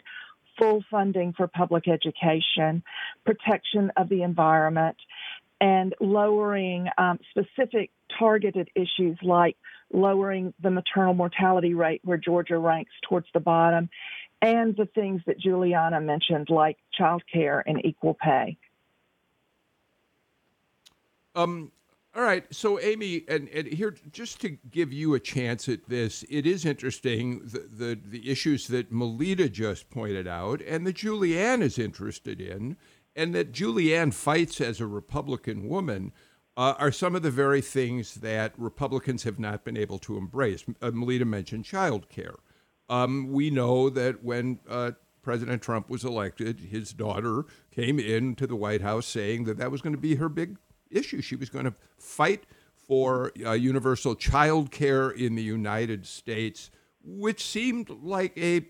[0.58, 2.82] full funding for public education,
[3.24, 4.96] protection of the environment,
[5.60, 9.56] and lowering um, specific targeted issues like
[9.92, 13.88] lowering the maternal mortality rate, where Georgia ranks towards the bottom,
[14.40, 18.56] and the things that Juliana mentioned, like child care and equal pay.
[21.34, 21.70] Um,
[22.14, 22.44] all right.
[22.54, 26.66] So, Amy, and, and here, just to give you a chance at this, it is
[26.66, 32.40] interesting the, the, the issues that Melita just pointed out and that Julianne is interested
[32.40, 32.76] in,
[33.16, 36.12] and that Julianne fights as a Republican woman.
[36.54, 40.64] Uh, are some of the very things that Republicans have not been able to embrace.
[40.82, 42.34] Uh, Melita mentioned child care.
[42.90, 44.90] Um, we know that when uh,
[45.22, 49.80] President Trump was elected, his daughter came into the White House saying that that was
[49.80, 50.58] going to be her big
[50.90, 51.22] issue.
[51.22, 56.70] She was going to fight for uh, universal child care in the United States,
[57.02, 58.66] which seemed like a,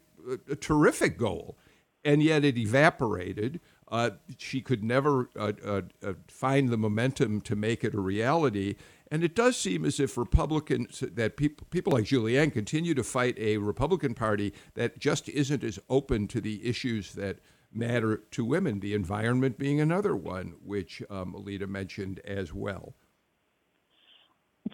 [0.48, 1.56] a terrific goal,
[2.04, 3.60] and yet it evaporated.
[3.92, 8.74] Uh, she could never uh, uh, uh, find the momentum to make it a reality.
[9.10, 13.38] And it does seem as if Republicans, that people, people like Julianne continue to fight
[13.38, 18.80] a Republican Party that just isn't as open to the issues that matter to women,
[18.80, 22.94] the environment being another one, which um, Melita mentioned as well.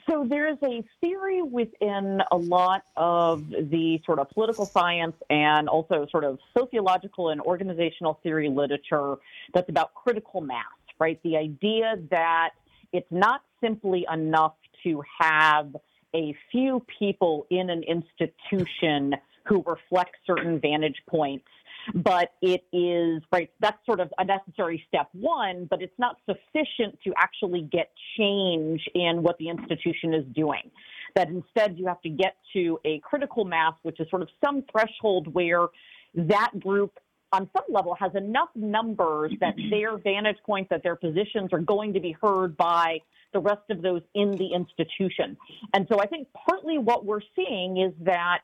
[0.09, 5.69] So there is a theory within a lot of the sort of political science and
[5.69, 9.17] also sort of sociological and organizational theory literature
[9.55, 10.65] that's about critical mass,
[10.99, 11.21] right?
[11.23, 12.51] The idea that
[12.93, 15.75] it's not simply enough to have
[16.15, 21.47] a few people in an institution who reflect certain vantage points
[21.95, 26.99] but it is right that's sort of a necessary step one but it's not sufficient
[27.05, 30.71] to actually get change in what the institution is doing.
[31.15, 34.65] That instead you have to get to a critical mass which is sort of some
[34.71, 35.67] threshold where
[36.15, 36.99] that group
[37.33, 41.93] on some level has enough numbers that their vantage point that their positions are going
[41.93, 42.99] to be heard by
[43.33, 45.37] the rest of those in the institution.
[45.75, 48.41] And so i think partly what we're seeing is that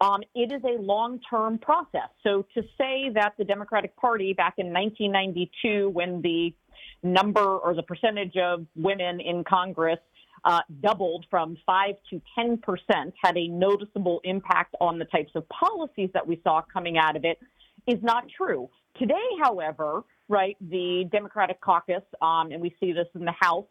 [0.00, 2.08] um, it is a long term process.
[2.22, 6.54] So to say that the Democratic Party back in 1992, when the
[7.02, 9.98] number or the percentage of women in Congress
[10.44, 15.48] uh, doubled from 5 to 10 percent, had a noticeable impact on the types of
[15.48, 17.38] policies that we saw coming out of it,
[17.86, 18.68] is not true.
[18.98, 23.66] Today, however, right, the Democratic caucus, um, and we see this in the House,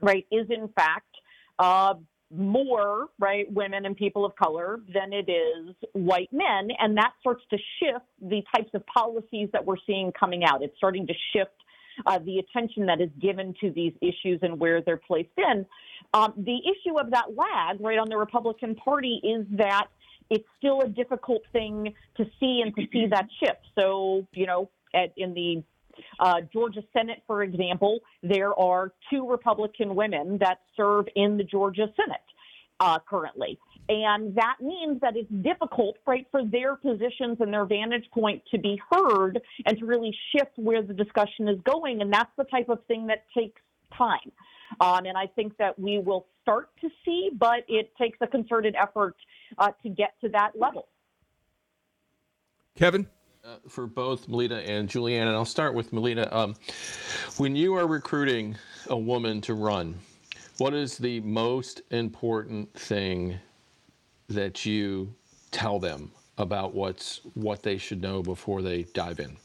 [0.00, 1.14] right, is in fact
[1.58, 1.94] uh,
[2.34, 6.68] more right women and people of color than it is white men.
[6.78, 10.62] And that starts to shift the types of policies that we're seeing coming out.
[10.62, 11.52] It's starting to shift
[12.06, 15.66] uh, the attention that is given to these issues and where they're placed in.
[16.14, 19.88] Um, the issue of that lag right on the republican party is that
[20.30, 23.66] it's still a difficult thing to see and to see that shift.
[23.78, 25.62] So you know at, in the
[26.20, 31.86] uh, Georgia Senate, for example, there are two Republican women that serve in the Georgia
[31.96, 32.20] Senate
[32.80, 33.58] uh, currently.
[33.88, 38.58] And that means that it's difficult, right, for their positions and their vantage point to
[38.58, 42.00] be heard and to really shift where the discussion is going.
[42.00, 43.60] And that's the type of thing that takes
[43.96, 44.30] time.
[44.80, 48.74] Um, and I think that we will start to see, but it takes a concerted
[48.80, 49.16] effort
[49.58, 50.88] uh, to get to that level.
[52.76, 53.06] Kevin?
[53.44, 56.32] Uh, for both Melita and Julianne, and I'll start with Melita.
[56.36, 56.54] Um,
[57.38, 58.54] when you are recruiting
[58.86, 59.98] a woman to run,
[60.58, 63.40] what is the most important thing
[64.28, 65.12] that you
[65.50, 69.36] tell them about what's what they should know before they dive in?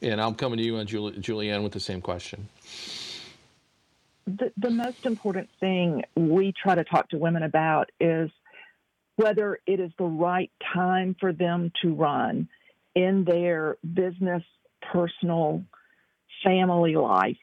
[0.00, 2.48] And I'm coming to you and Juli- Julianne with the same question.
[4.26, 8.30] The, the most important thing we try to talk to women about is
[9.16, 12.48] whether it is the right time for them to run
[12.94, 14.42] in their business,
[14.92, 15.62] personal,
[16.44, 17.36] family life,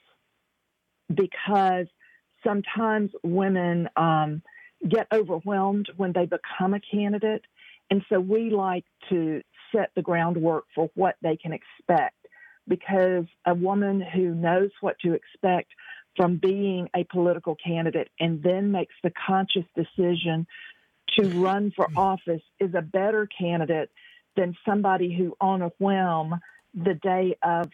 [1.14, 1.88] because
[2.46, 4.42] sometimes women um,
[4.88, 7.44] get overwhelmed when they become a candidate.
[7.90, 9.42] And so we like to
[9.76, 12.16] set the groundwork for what they can expect
[12.68, 15.72] because a woman who knows what to expect
[16.16, 20.46] from being a political candidate and then makes the conscious decision
[21.18, 23.90] to run for office is a better candidate
[24.36, 26.40] than somebody who, on a whim,
[26.74, 27.70] the day of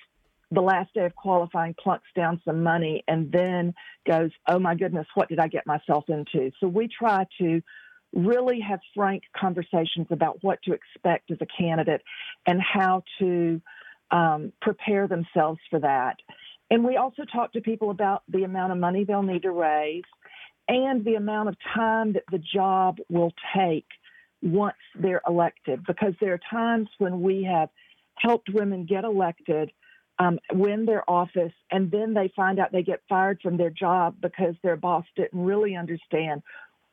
[0.51, 3.74] the last day of qualifying, plunks down some money and then
[4.08, 6.51] goes, Oh my goodness, what did I get myself into?
[6.60, 7.62] So we try to
[8.14, 12.01] really have frank conversations about what to expect as a candidate
[12.45, 13.62] and how to
[14.12, 16.16] um, prepare themselves for that.
[16.72, 20.03] And we also talk to people about the amount of money they'll need to raise
[20.68, 23.88] and the amount of time that the job will take
[24.41, 25.85] once they're elected.
[25.85, 27.69] Because there are times when we have
[28.15, 29.71] helped women get elected,
[30.19, 34.15] um, win their office, and then they find out they get fired from their job
[34.21, 36.41] because their boss didn't really understand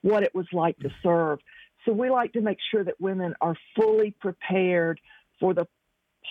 [0.03, 1.39] what it was like to serve.
[1.85, 5.01] So we like to make sure that women are fully prepared
[5.41, 5.67] for the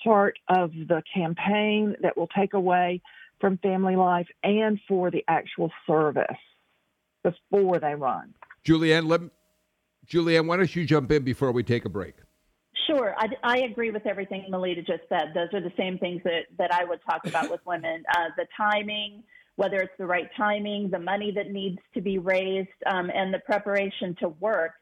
[0.02, 3.00] part of the campaign that will take away
[3.40, 6.24] from family life and for the actual service
[7.22, 8.34] before they run.
[8.66, 9.20] Julianne, let,
[10.06, 12.14] Julianne, why don't you jump in before we take a break?
[12.86, 15.32] Sure, I, I agree with everything Melita just said.
[15.34, 18.04] Those are the same things that, that I would talk about with women.
[18.16, 19.22] Uh, the timing,
[19.56, 23.38] whether it's the right timing, the money that needs to be raised, um, and the
[23.40, 24.72] preparation to work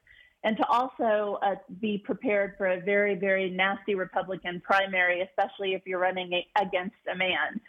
[0.44, 5.82] and to also uh, be prepared for a very, very nasty Republican primary, especially if
[5.86, 7.60] you're running a, against a man.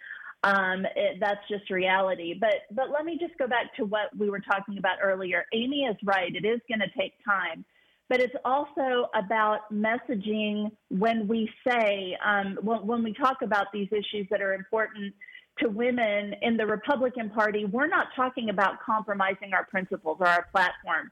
[0.43, 2.33] Um, it, that's just reality.
[2.39, 5.45] But but let me just go back to what we were talking about earlier.
[5.53, 6.33] Amy is right.
[6.35, 7.63] It is going to take time,
[8.09, 13.87] but it's also about messaging when we say um, when, when we talk about these
[13.91, 15.13] issues that are important
[15.59, 17.65] to women in the Republican Party.
[17.65, 21.11] We're not talking about compromising our principles or our platform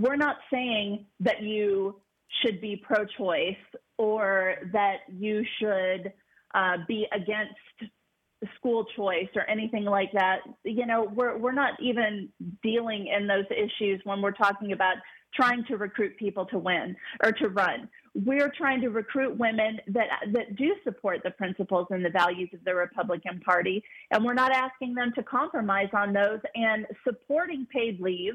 [0.00, 2.00] we're not saying that you
[2.42, 3.54] should be pro choice
[3.98, 6.12] or that you should
[6.54, 7.92] uh, be against
[8.56, 10.38] school choice or anything like that.
[10.64, 12.28] You know, we're, we're not even
[12.62, 14.96] dealing in those issues when we're talking about
[15.34, 17.88] trying to recruit people to win or to run.
[18.14, 22.64] We're trying to recruit women that that do support the principles and the values of
[22.64, 28.00] the Republican Party, and we're not asking them to compromise on those and supporting paid
[28.00, 28.34] leave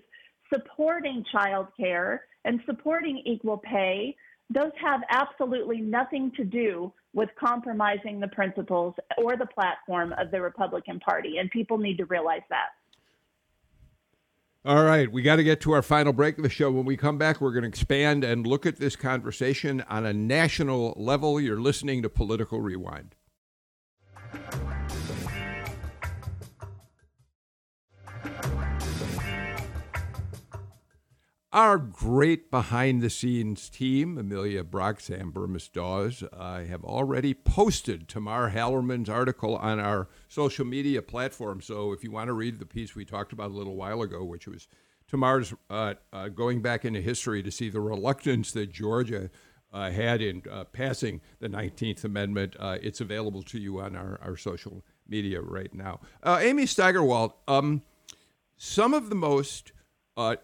[0.53, 4.15] supporting childcare and supporting equal pay,
[4.49, 10.39] those have absolutely nothing to do with compromising the principles or the platform of the
[10.39, 11.37] Republican Party.
[11.37, 12.67] And people need to realize that.
[14.65, 16.71] All right, we got to get to our final break of the show.
[16.71, 20.13] When we come back, we're going to expand and look at this conversation on a
[20.13, 21.39] national level.
[21.39, 23.15] You're listening to Political Rewind.
[31.55, 38.09] Our great behind the scenes team, Amelia Brock, Sam Bermas Dawes, uh, have already posted
[38.09, 41.61] Tamar Hallerman's article on our social media platform.
[41.61, 44.21] So if you want to read the piece we talked about a little while ago,
[44.25, 44.67] which was
[45.07, 49.29] Tamar's uh, uh, going back into history to see the reluctance that Georgia
[49.71, 54.19] uh, had in uh, passing the 19th Amendment, uh, it's available to you on our,
[54.21, 56.01] our social media right now.
[56.25, 57.81] Amy Steigerwalt, um,
[58.57, 59.71] some of the most
[60.17, 60.35] uh,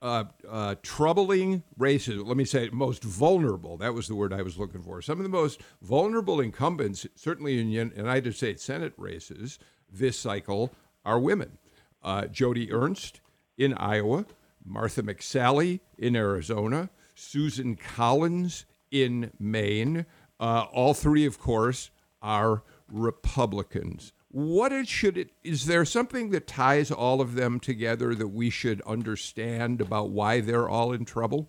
[0.00, 4.82] uh, troubling races, let me say most vulnerable, that was the word I was looking
[4.82, 5.02] for.
[5.02, 9.58] Some of the most vulnerable incumbents, certainly in United States Senate races
[9.90, 10.72] this cycle,
[11.04, 11.58] are women.
[12.02, 13.20] Uh, Joni Ernst
[13.56, 14.26] in Iowa,
[14.64, 20.06] Martha McSally in Arizona, Susan Collins in Maine.
[20.38, 21.90] Uh, all three, of course,
[22.22, 28.14] are Republicans what it should it is there something that ties all of them together
[28.14, 31.48] that we should understand about why they're all in trouble?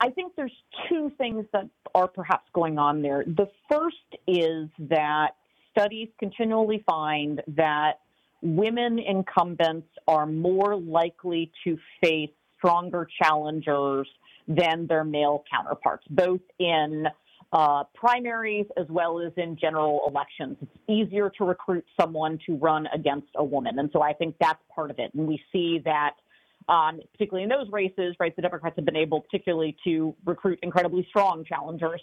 [0.00, 0.52] I think there's
[0.88, 3.24] two things that are perhaps going on there.
[3.24, 3.96] The first
[4.26, 5.36] is that
[5.70, 8.00] studies continually find that
[8.42, 14.08] women incumbents are more likely to face stronger challengers
[14.48, 17.06] than their male counterparts both in
[17.52, 20.56] uh, primaries as well as in general elections.
[20.62, 23.78] It's easier to recruit someone to run against a woman.
[23.78, 25.12] And so I think that's part of it.
[25.14, 26.12] And we see that.
[26.68, 31.04] Um, particularly in those races, right, the Democrats have been able, particularly, to recruit incredibly
[31.08, 32.00] strong challengers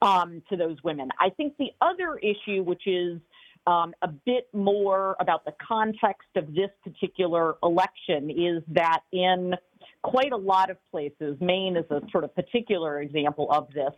[0.00, 1.10] um, to those women.
[1.20, 3.20] I think the other issue, which is
[3.66, 9.54] um, a bit more about the context of this particular election, is that in
[10.02, 13.92] quite a lot of places, Maine is a sort of particular example of this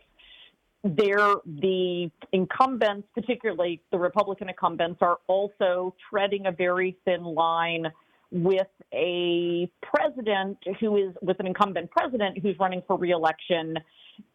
[0.83, 7.87] there the incumbents, particularly the Republican incumbents, are also treading a very thin line
[8.31, 13.77] with a president who is with an incumbent president who's running for reelection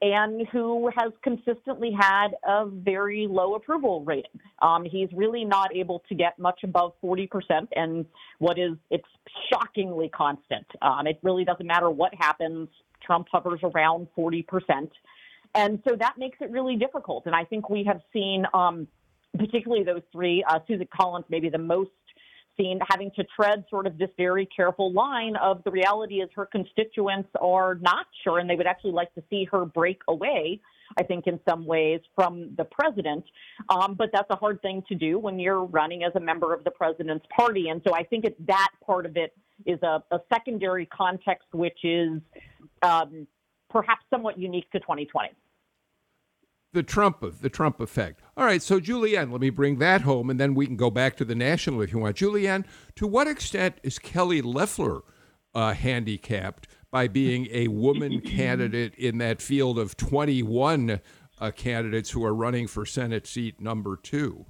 [0.03, 4.41] and who has consistently had a very low approval rating.
[4.61, 7.29] Um, he's really not able to get much above 40%,
[7.75, 8.05] and
[8.39, 9.09] what is it's
[9.51, 10.67] shockingly constant.
[10.83, 12.69] Um, it really doesn't matter what happens.
[13.05, 14.45] Trump hovers around 40%.
[15.55, 17.27] And so that makes it really difficult.
[17.27, 18.87] And I think we have seen, um,
[19.37, 21.91] particularly those three, uh, Susan Collins, maybe the most
[22.57, 26.47] seen having to tread sort of this very careful line of the reality is her
[26.47, 30.59] constituents are not sure and they would actually like to see her break away
[30.99, 33.25] I think, in some ways from the president.
[33.69, 36.65] Um, but that's a hard thing to do when you're running as a member of
[36.65, 37.69] the president's party.
[37.69, 39.35] And so I think it, that part of it
[39.65, 42.21] is a, a secondary context, which is
[42.83, 43.27] um,
[43.71, 45.31] perhaps somewhat unique to 2020
[46.77, 48.21] the Trump of the Trump effect.
[48.37, 51.17] All right, so Julianne, let me bring that home, and then we can go back
[51.17, 52.17] to the national if you want.
[52.17, 55.01] Julianne, to what extent is Kelly Loeffler
[55.55, 61.01] uh, handicapped by being a woman candidate in that field of 21
[61.41, 64.45] uh, candidates who are running for Senate seat number two?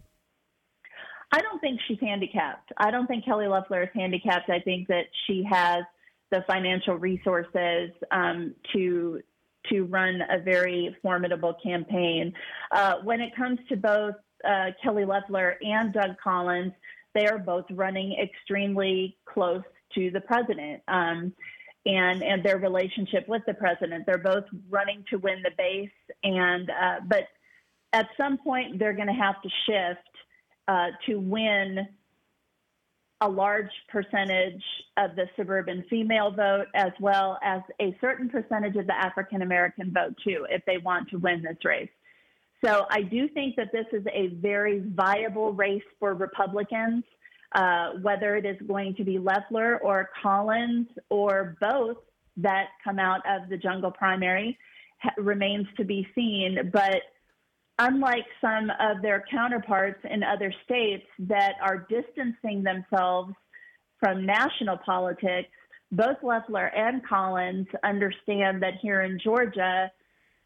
[1.32, 2.72] I don't think she's handicapped.
[2.76, 4.50] I don't think Kelly Loeffler is handicapped.
[4.50, 5.84] I think that she has
[6.31, 9.20] the financial resources um, to
[9.70, 12.33] to run a very formidable campaign.
[12.70, 14.14] Uh, when it comes to both
[14.49, 16.72] uh, Kelly Loeffler and Doug Collins,
[17.14, 19.64] they are both running extremely close
[19.97, 20.83] to the president.
[20.87, 21.33] Um,
[21.85, 24.07] and, and their relationship with the president.
[24.07, 25.89] They're both running to win the base,
[26.24, 27.29] and uh, but
[27.93, 30.09] at some point they're going to have to shift
[30.68, 31.87] uh, to win
[33.20, 34.62] a large percentage
[34.96, 39.92] of the suburban female vote, as well as a certain percentage of the African American
[39.92, 41.88] vote, too, if they want to win this race.
[42.64, 47.04] So I do think that this is a very viable race for Republicans,
[47.54, 51.96] uh, whether it is going to be Loeffler or Collins or both
[52.38, 54.58] that come out of the jungle primary
[55.16, 56.70] remains to be seen.
[56.72, 57.02] But
[57.79, 63.35] unlike some of their counterparts in other states that are distancing themselves
[64.01, 65.51] from national politics,
[65.93, 69.91] both Loeffler and Collins understand that here in Georgia,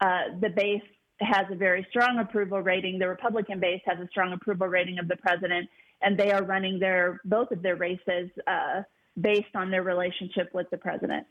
[0.01, 0.83] uh, the base
[1.19, 2.99] has a very strong approval rating.
[2.99, 5.69] The Republican base has a strong approval rating of the president,
[6.01, 8.81] and they are running their both of their races uh,
[9.19, 11.27] based on their relationship with the president.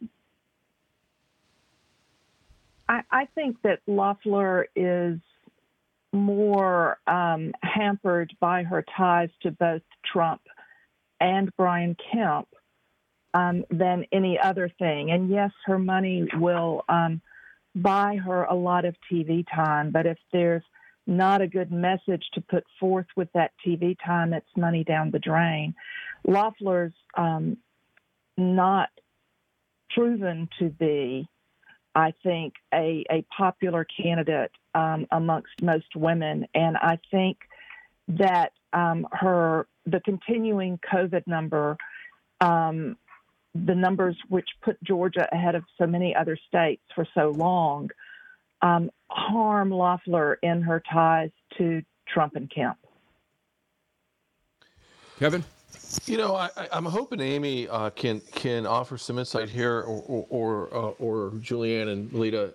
[2.89, 5.19] I, I think that Loeffler is
[6.13, 10.43] more um, hampered by her ties to both Trump
[11.21, 12.49] and Brian Kemp
[13.35, 15.11] um, than any other thing.
[15.11, 17.21] And yes, her money will um,
[17.75, 20.65] buy her a lot of TV time, but if there's
[21.07, 25.19] not a good message to put forth with that TV time, it's money down the
[25.19, 25.75] drain.
[26.27, 27.57] Loeffler's um,
[28.37, 28.91] not
[29.95, 31.29] proven to be
[31.95, 36.47] I think, a, a popular candidate um, amongst most women.
[36.55, 37.39] And I think
[38.09, 41.77] that um, her the continuing COVID number,
[42.41, 42.97] um,
[43.55, 47.91] the numbers which put Georgia ahead of so many other states for so long,
[48.63, 52.79] um, harm Loeffler in her ties to Trump and Kemp.
[55.19, 55.45] Kevin.
[56.07, 60.27] You know, I, am hoping Amy uh, can can offer some insight here, or or
[60.29, 62.55] or, uh, or Julianne and Lita.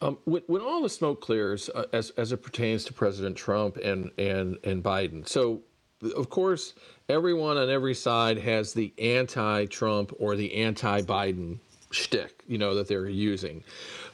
[0.00, 3.76] Um, when, when, all the smoke clears, uh, as as it pertains to President Trump
[3.76, 5.62] and and and Biden, so
[6.16, 6.74] of course
[7.08, 11.58] everyone on every side has the anti-Trump or the anti-Biden
[11.90, 13.62] shtick, you know, that they're using.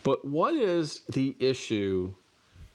[0.02, 2.12] But what is the issue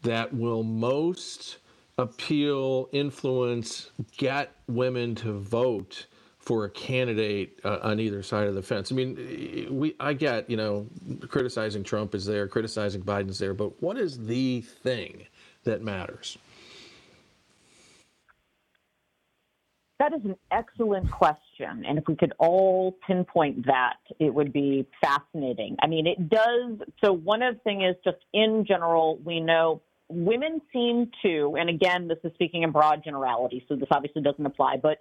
[0.01, 1.57] that will most
[1.97, 6.07] appeal, influence, get women to vote
[6.39, 8.91] for a candidate uh, on either side of the fence.
[8.91, 10.87] I mean, we I get you know
[11.27, 15.25] criticizing Trump is there, criticizing Biden's there, but what is the thing
[15.63, 16.37] that matters?
[19.97, 21.85] That is an excellent question.
[21.87, 25.77] And if we could all pinpoint that, it would be fascinating.
[25.81, 26.79] I mean, it does.
[27.01, 31.69] So, one of the things is just in general, we know women seem to, and
[31.69, 34.99] again, this is speaking in broad generality, so this obviously doesn't apply, but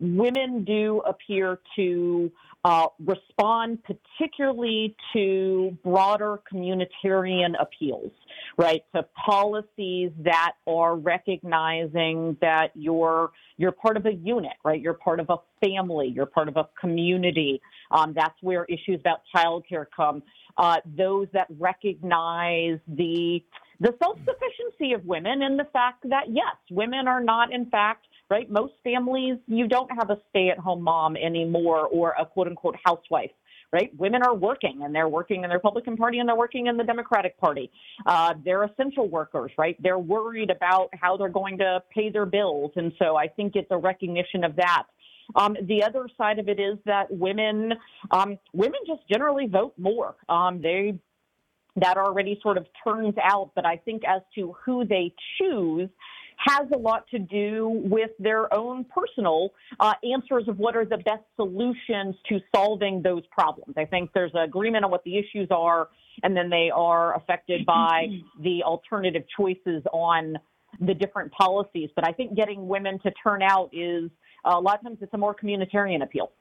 [0.00, 2.30] women do appear to
[2.64, 8.12] uh, respond particularly to broader communitarian appeals,
[8.56, 8.84] right?
[8.94, 14.80] To policies that are recognizing that you're you're part of a unit, right?
[14.80, 17.60] You're part of a family, you're part of a community.
[17.90, 20.22] Um, that's where issues about childcare come.
[20.56, 23.42] Uh, those that recognize the
[23.80, 28.06] the self sufficiency of women and the fact that yes, women are not in fact
[28.32, 28.50] right?
[28.50, 32.76] Most families, you don't have a stay at home mom anymore or a quote unquote
[32.84, 33.30] housewife.
[33.74, 36.76] Right, women are working, and they're working in the Republican Party, and they're working in
[36.76, 37.70] the Democratic Party.
[38.04, 39.82] Uh, they're essential workers, right?
[39.82, 43.70] They're worried about how they're going to pay their bills, and so I think it's
[43.70, 44.82] a recognition of that.
[45.36, 47.72] Um, the other side of it is that women,
[48.10, 50.16] um, women just generally vote more.
[50.28, 50.98] Um, they
[51.76, 55.88] that already sort of turns out, but I think as to who they choose,
[56.38, 60.98] has a lot to do with their own personal uh, answers of what are the
[60.98, 63.74] best solutions to solving those problems.
[63.76, 65.88] I think there's agreement on what the issues are,
[66.22, 68.06] and then they are affected by
[68.40, 70.36] the alternative choices on
[70.80, 71.90] the different policies.
[71.94, 74.10] But I think getting women to turn out is
[74.44, 76.32] uh, a lot of times it's a more communitarian appeal.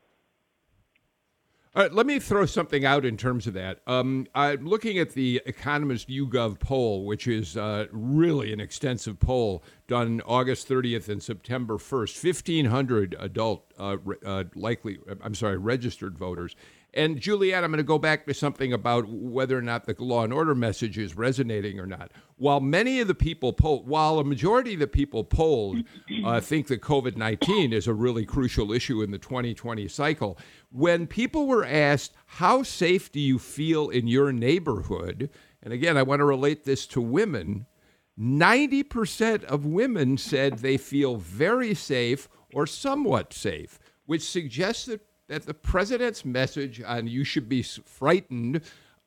[1.73, 3.79] All right, let me throw something out in terms of that.
[3.87, 9.63] Um, I'm looking at the Economist YouGov poll, which is uh, really an extensive poll
[9.87, 12.25] done August 30th and September 1st.
[12.25, 13.95] 1,500 adult, uh,
[14.25, 16.57] uh, likely, I'm sorry, registered voters.
[16.93, 20.25] And Julianne, I'm going to go back to something about whether or not the law
[20.25, 22.11] and order message is resonating or not.
[22.35, 25.83] While many of the people polled, while a majority of the people polled
[26.25, 30.37] uh, think that COVID 19 is a really crucial issue in the 2020 cycle,
[30.69, 35.29] when people were asked, How safe do you feel in your neighborhood?
[35.63, 37.67] And again, I want to relate this to women.
[38.19, 45.45] 90% of women said they feel very safe or somewhat safe, which suggests that that
[45.45, 48.59] the president's message on you should be frightened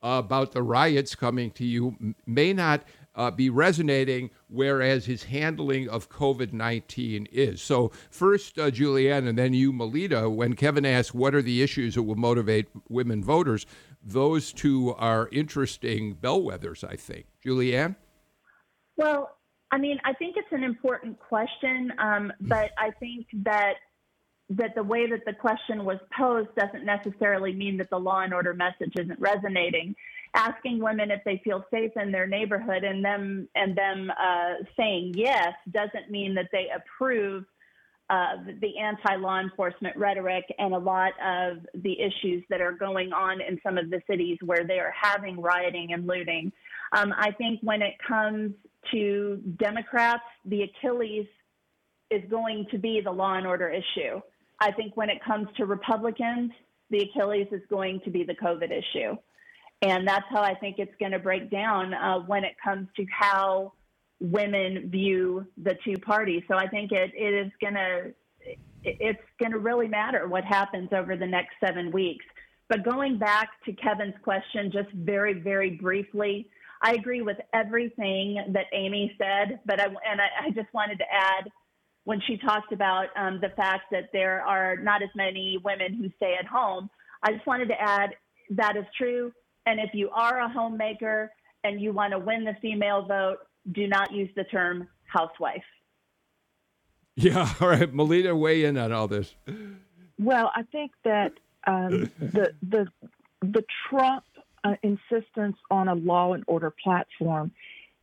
[0.02, 2.82] about the riots coming to you may not
[3.14, 7.60] uh, be resonating, whereas his handling of COVID 19 is.
[7.60, 11.94] So, first, uh, Julianne, and then you, Melita, when Kevin asked what are the issues
[11.94, 13.66] that will motivate women voters,
[14.02, 17.26] those two are interesting bellwethers, I think.
[17.44, 17.96] Julianne?
[18.96, 19.36] Well,
[19.70, 23.74] I mean, I think it's an important question, um, but I think that
[24.50, 28.34] that the way that the question was posed doesn't necessarily mean that the law and
[28.34, 29.94] order message isn't resonating.
[30.34, 35.14] Asking women if they feel safe in their neighborhood and them and them uh, saying
[35.16, 37.44] yes doesn't mean that they approve
[38.08, 43.58] the anti-law enforcement rhetoric and a lot of the issues that are going on in
[43.62, 46.52] some of the cities where they are having rioting and looting.
[46.92, 48.52] Um, I think when it comes
[48.92, 51.26] to Democrats, the Achilles
[52.10, 54.20] is going to be the law and order issue.
[54.60, 56.52] I think when it comes to Republicans,
[56.90, 59.16] the Achilles is going to be the COVID issue.
[59.82, 63.04] And that's how I think it's going to break down uh, when it comes to
[63.10, 63.72] how
[64.20, 66.42] women view the two parties.
[66.48, 68.14] So I think it, it is going to
[68.86, 72.24] it's going to really matter what happens over the next seven weeks.
[72.68, 76.50] But going back to Kevin's question, just very, very briefly,
[76.82, 81.04] I agree with everything that Amy said, but I, and I, I just wanted to
[81.10, 81.50] add
[82.04, 86.10] when she talked about um, the fact that there are not as many women who
[86.16, 86.90] stay at home.
[87.22, 88.10] I just wanted to add
[88.50, 89.32] that is true.
[89.66, 91.30] And if you are a homemaker
[91.64, 93.38] and you want to win the female vote,
[93.72, 95.64] do not use the term housewife.
[97.16, 97.92] Yeah, all right.
[97.92, 99.34] Melita, weigh in on all this.
[100.18, 101.32] Well, I think that
[101.66, 102.86] um, the the
[103.40, 104.24] the Trump
[104.62, 107.52] uh, insistence on a law and order platform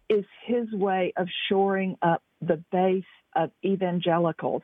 [0.09, 3.03] is his way of shoring up the base
[3.35, 4.63] of evangelicals.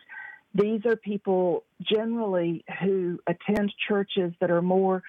[0.53, 5.03] These are people generally who attend churches that are more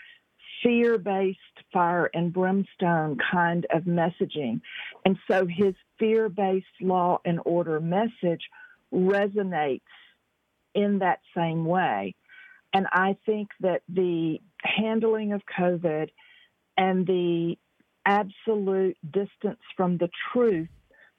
[0.63, 1.39] fear based
[1.73, 4.61] fire and brimstone kind of messaging.
[5.05, 8.43] And so his fear based law and order message
[8.93, 9.81] resonates
[10.75, 12.15] in that same way.
[12.73, 16.11] And I think that the handling of COVID
[16.77, 17.57] and the
[18.05, 20.69] absolute distance from the truth,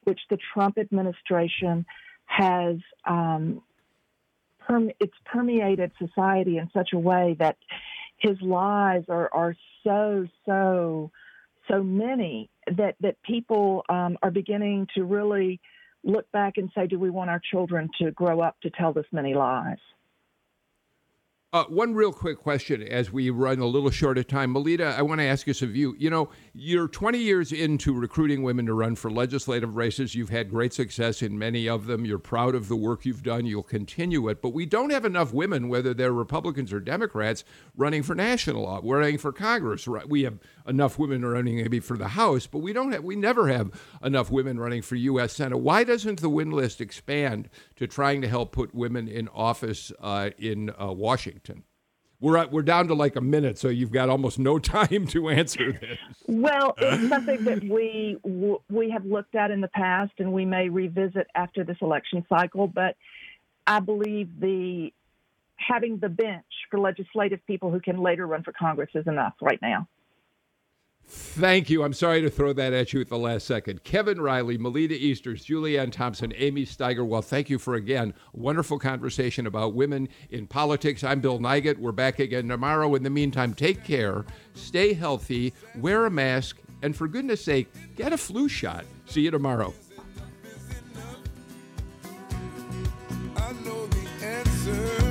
[0.03, 1.85] which the Trump administration
[2.29, 3.61] has um,
[4.59, 7.57] perme- it's permeated society in such a way that
[8.17, 11.11] his lies are, are so so
[11.67, 15.59] so many that that people um, are beginning to really
[16.03, 19.05] look back and say, do we want our children to grow up to tell this
[19.11, 19.77] many lies?
[21.51, 24.51] Uh, one real quick question as we run a little short of time.
[24.51, 25.95] Melita, I want to ask us of you.
[25.97, 30.13] You know, you're 20 years into recruiting women to run for legislative races.
[30.13, 32.05] You've had great success in many of them.
[32.05, 33.47] You're proud of the work you've done.
[33.47, 34.43] You'll continue it.
[34.43, 37.43] But we don't have enough women, whether they're Republicans or Democrats,
[37.75, 39.87] running for national running for Congress.
[39.87, 40.37] We have
[40.69, 43.71] enough women are running maybe for the House, but we don't have, we never have
[44.03, 45.33] enough women running for U.S.
[45.33, 45.57] Senate.
[45.57, 50.29] Why doesn't the win list expand to trying to help put women in office uh,
[50.37, 51.63] in uh, Washington?
[52.21, 55.29] We're at, we're down to like a minute, so you've got almost no time to
[55.29, 55.97] answer this.
[56.27, 58.17] Well, it's something that we
[58.69, 62.67] we have looked at in the past, and we may revisit after this election cycle.
[62.67, 62.97] But
[63.65, 64.91] I believe the
[65.55, 69.59] having the bench for legislative people who can later run for Congress is enough right
[69.61, 69.87] now.
[71.11, 71.83] Thank you.
[71.83, 73.83] I'm sorry to throw that at you at the last second.
[73.83, 79.73] Kevin Riley, Melita Easters, Julianne Thompson, Amy Steigerwalt, thank you for again wonderful conversation about
[79.73, 81.03] women in politics.
[81.03, 81.79] I'm Bill Nigut.
[81.79, 82.93] We're back again tomorrow.
[82.93, 88.13] In the meantime, take care, stay healthy, wear a mask, and for goodness sake, get
[88.13, 88.85] a flu shot.
[89.07, 89.73] See you tomorrow.
[93.35, 95.08] I know the answer.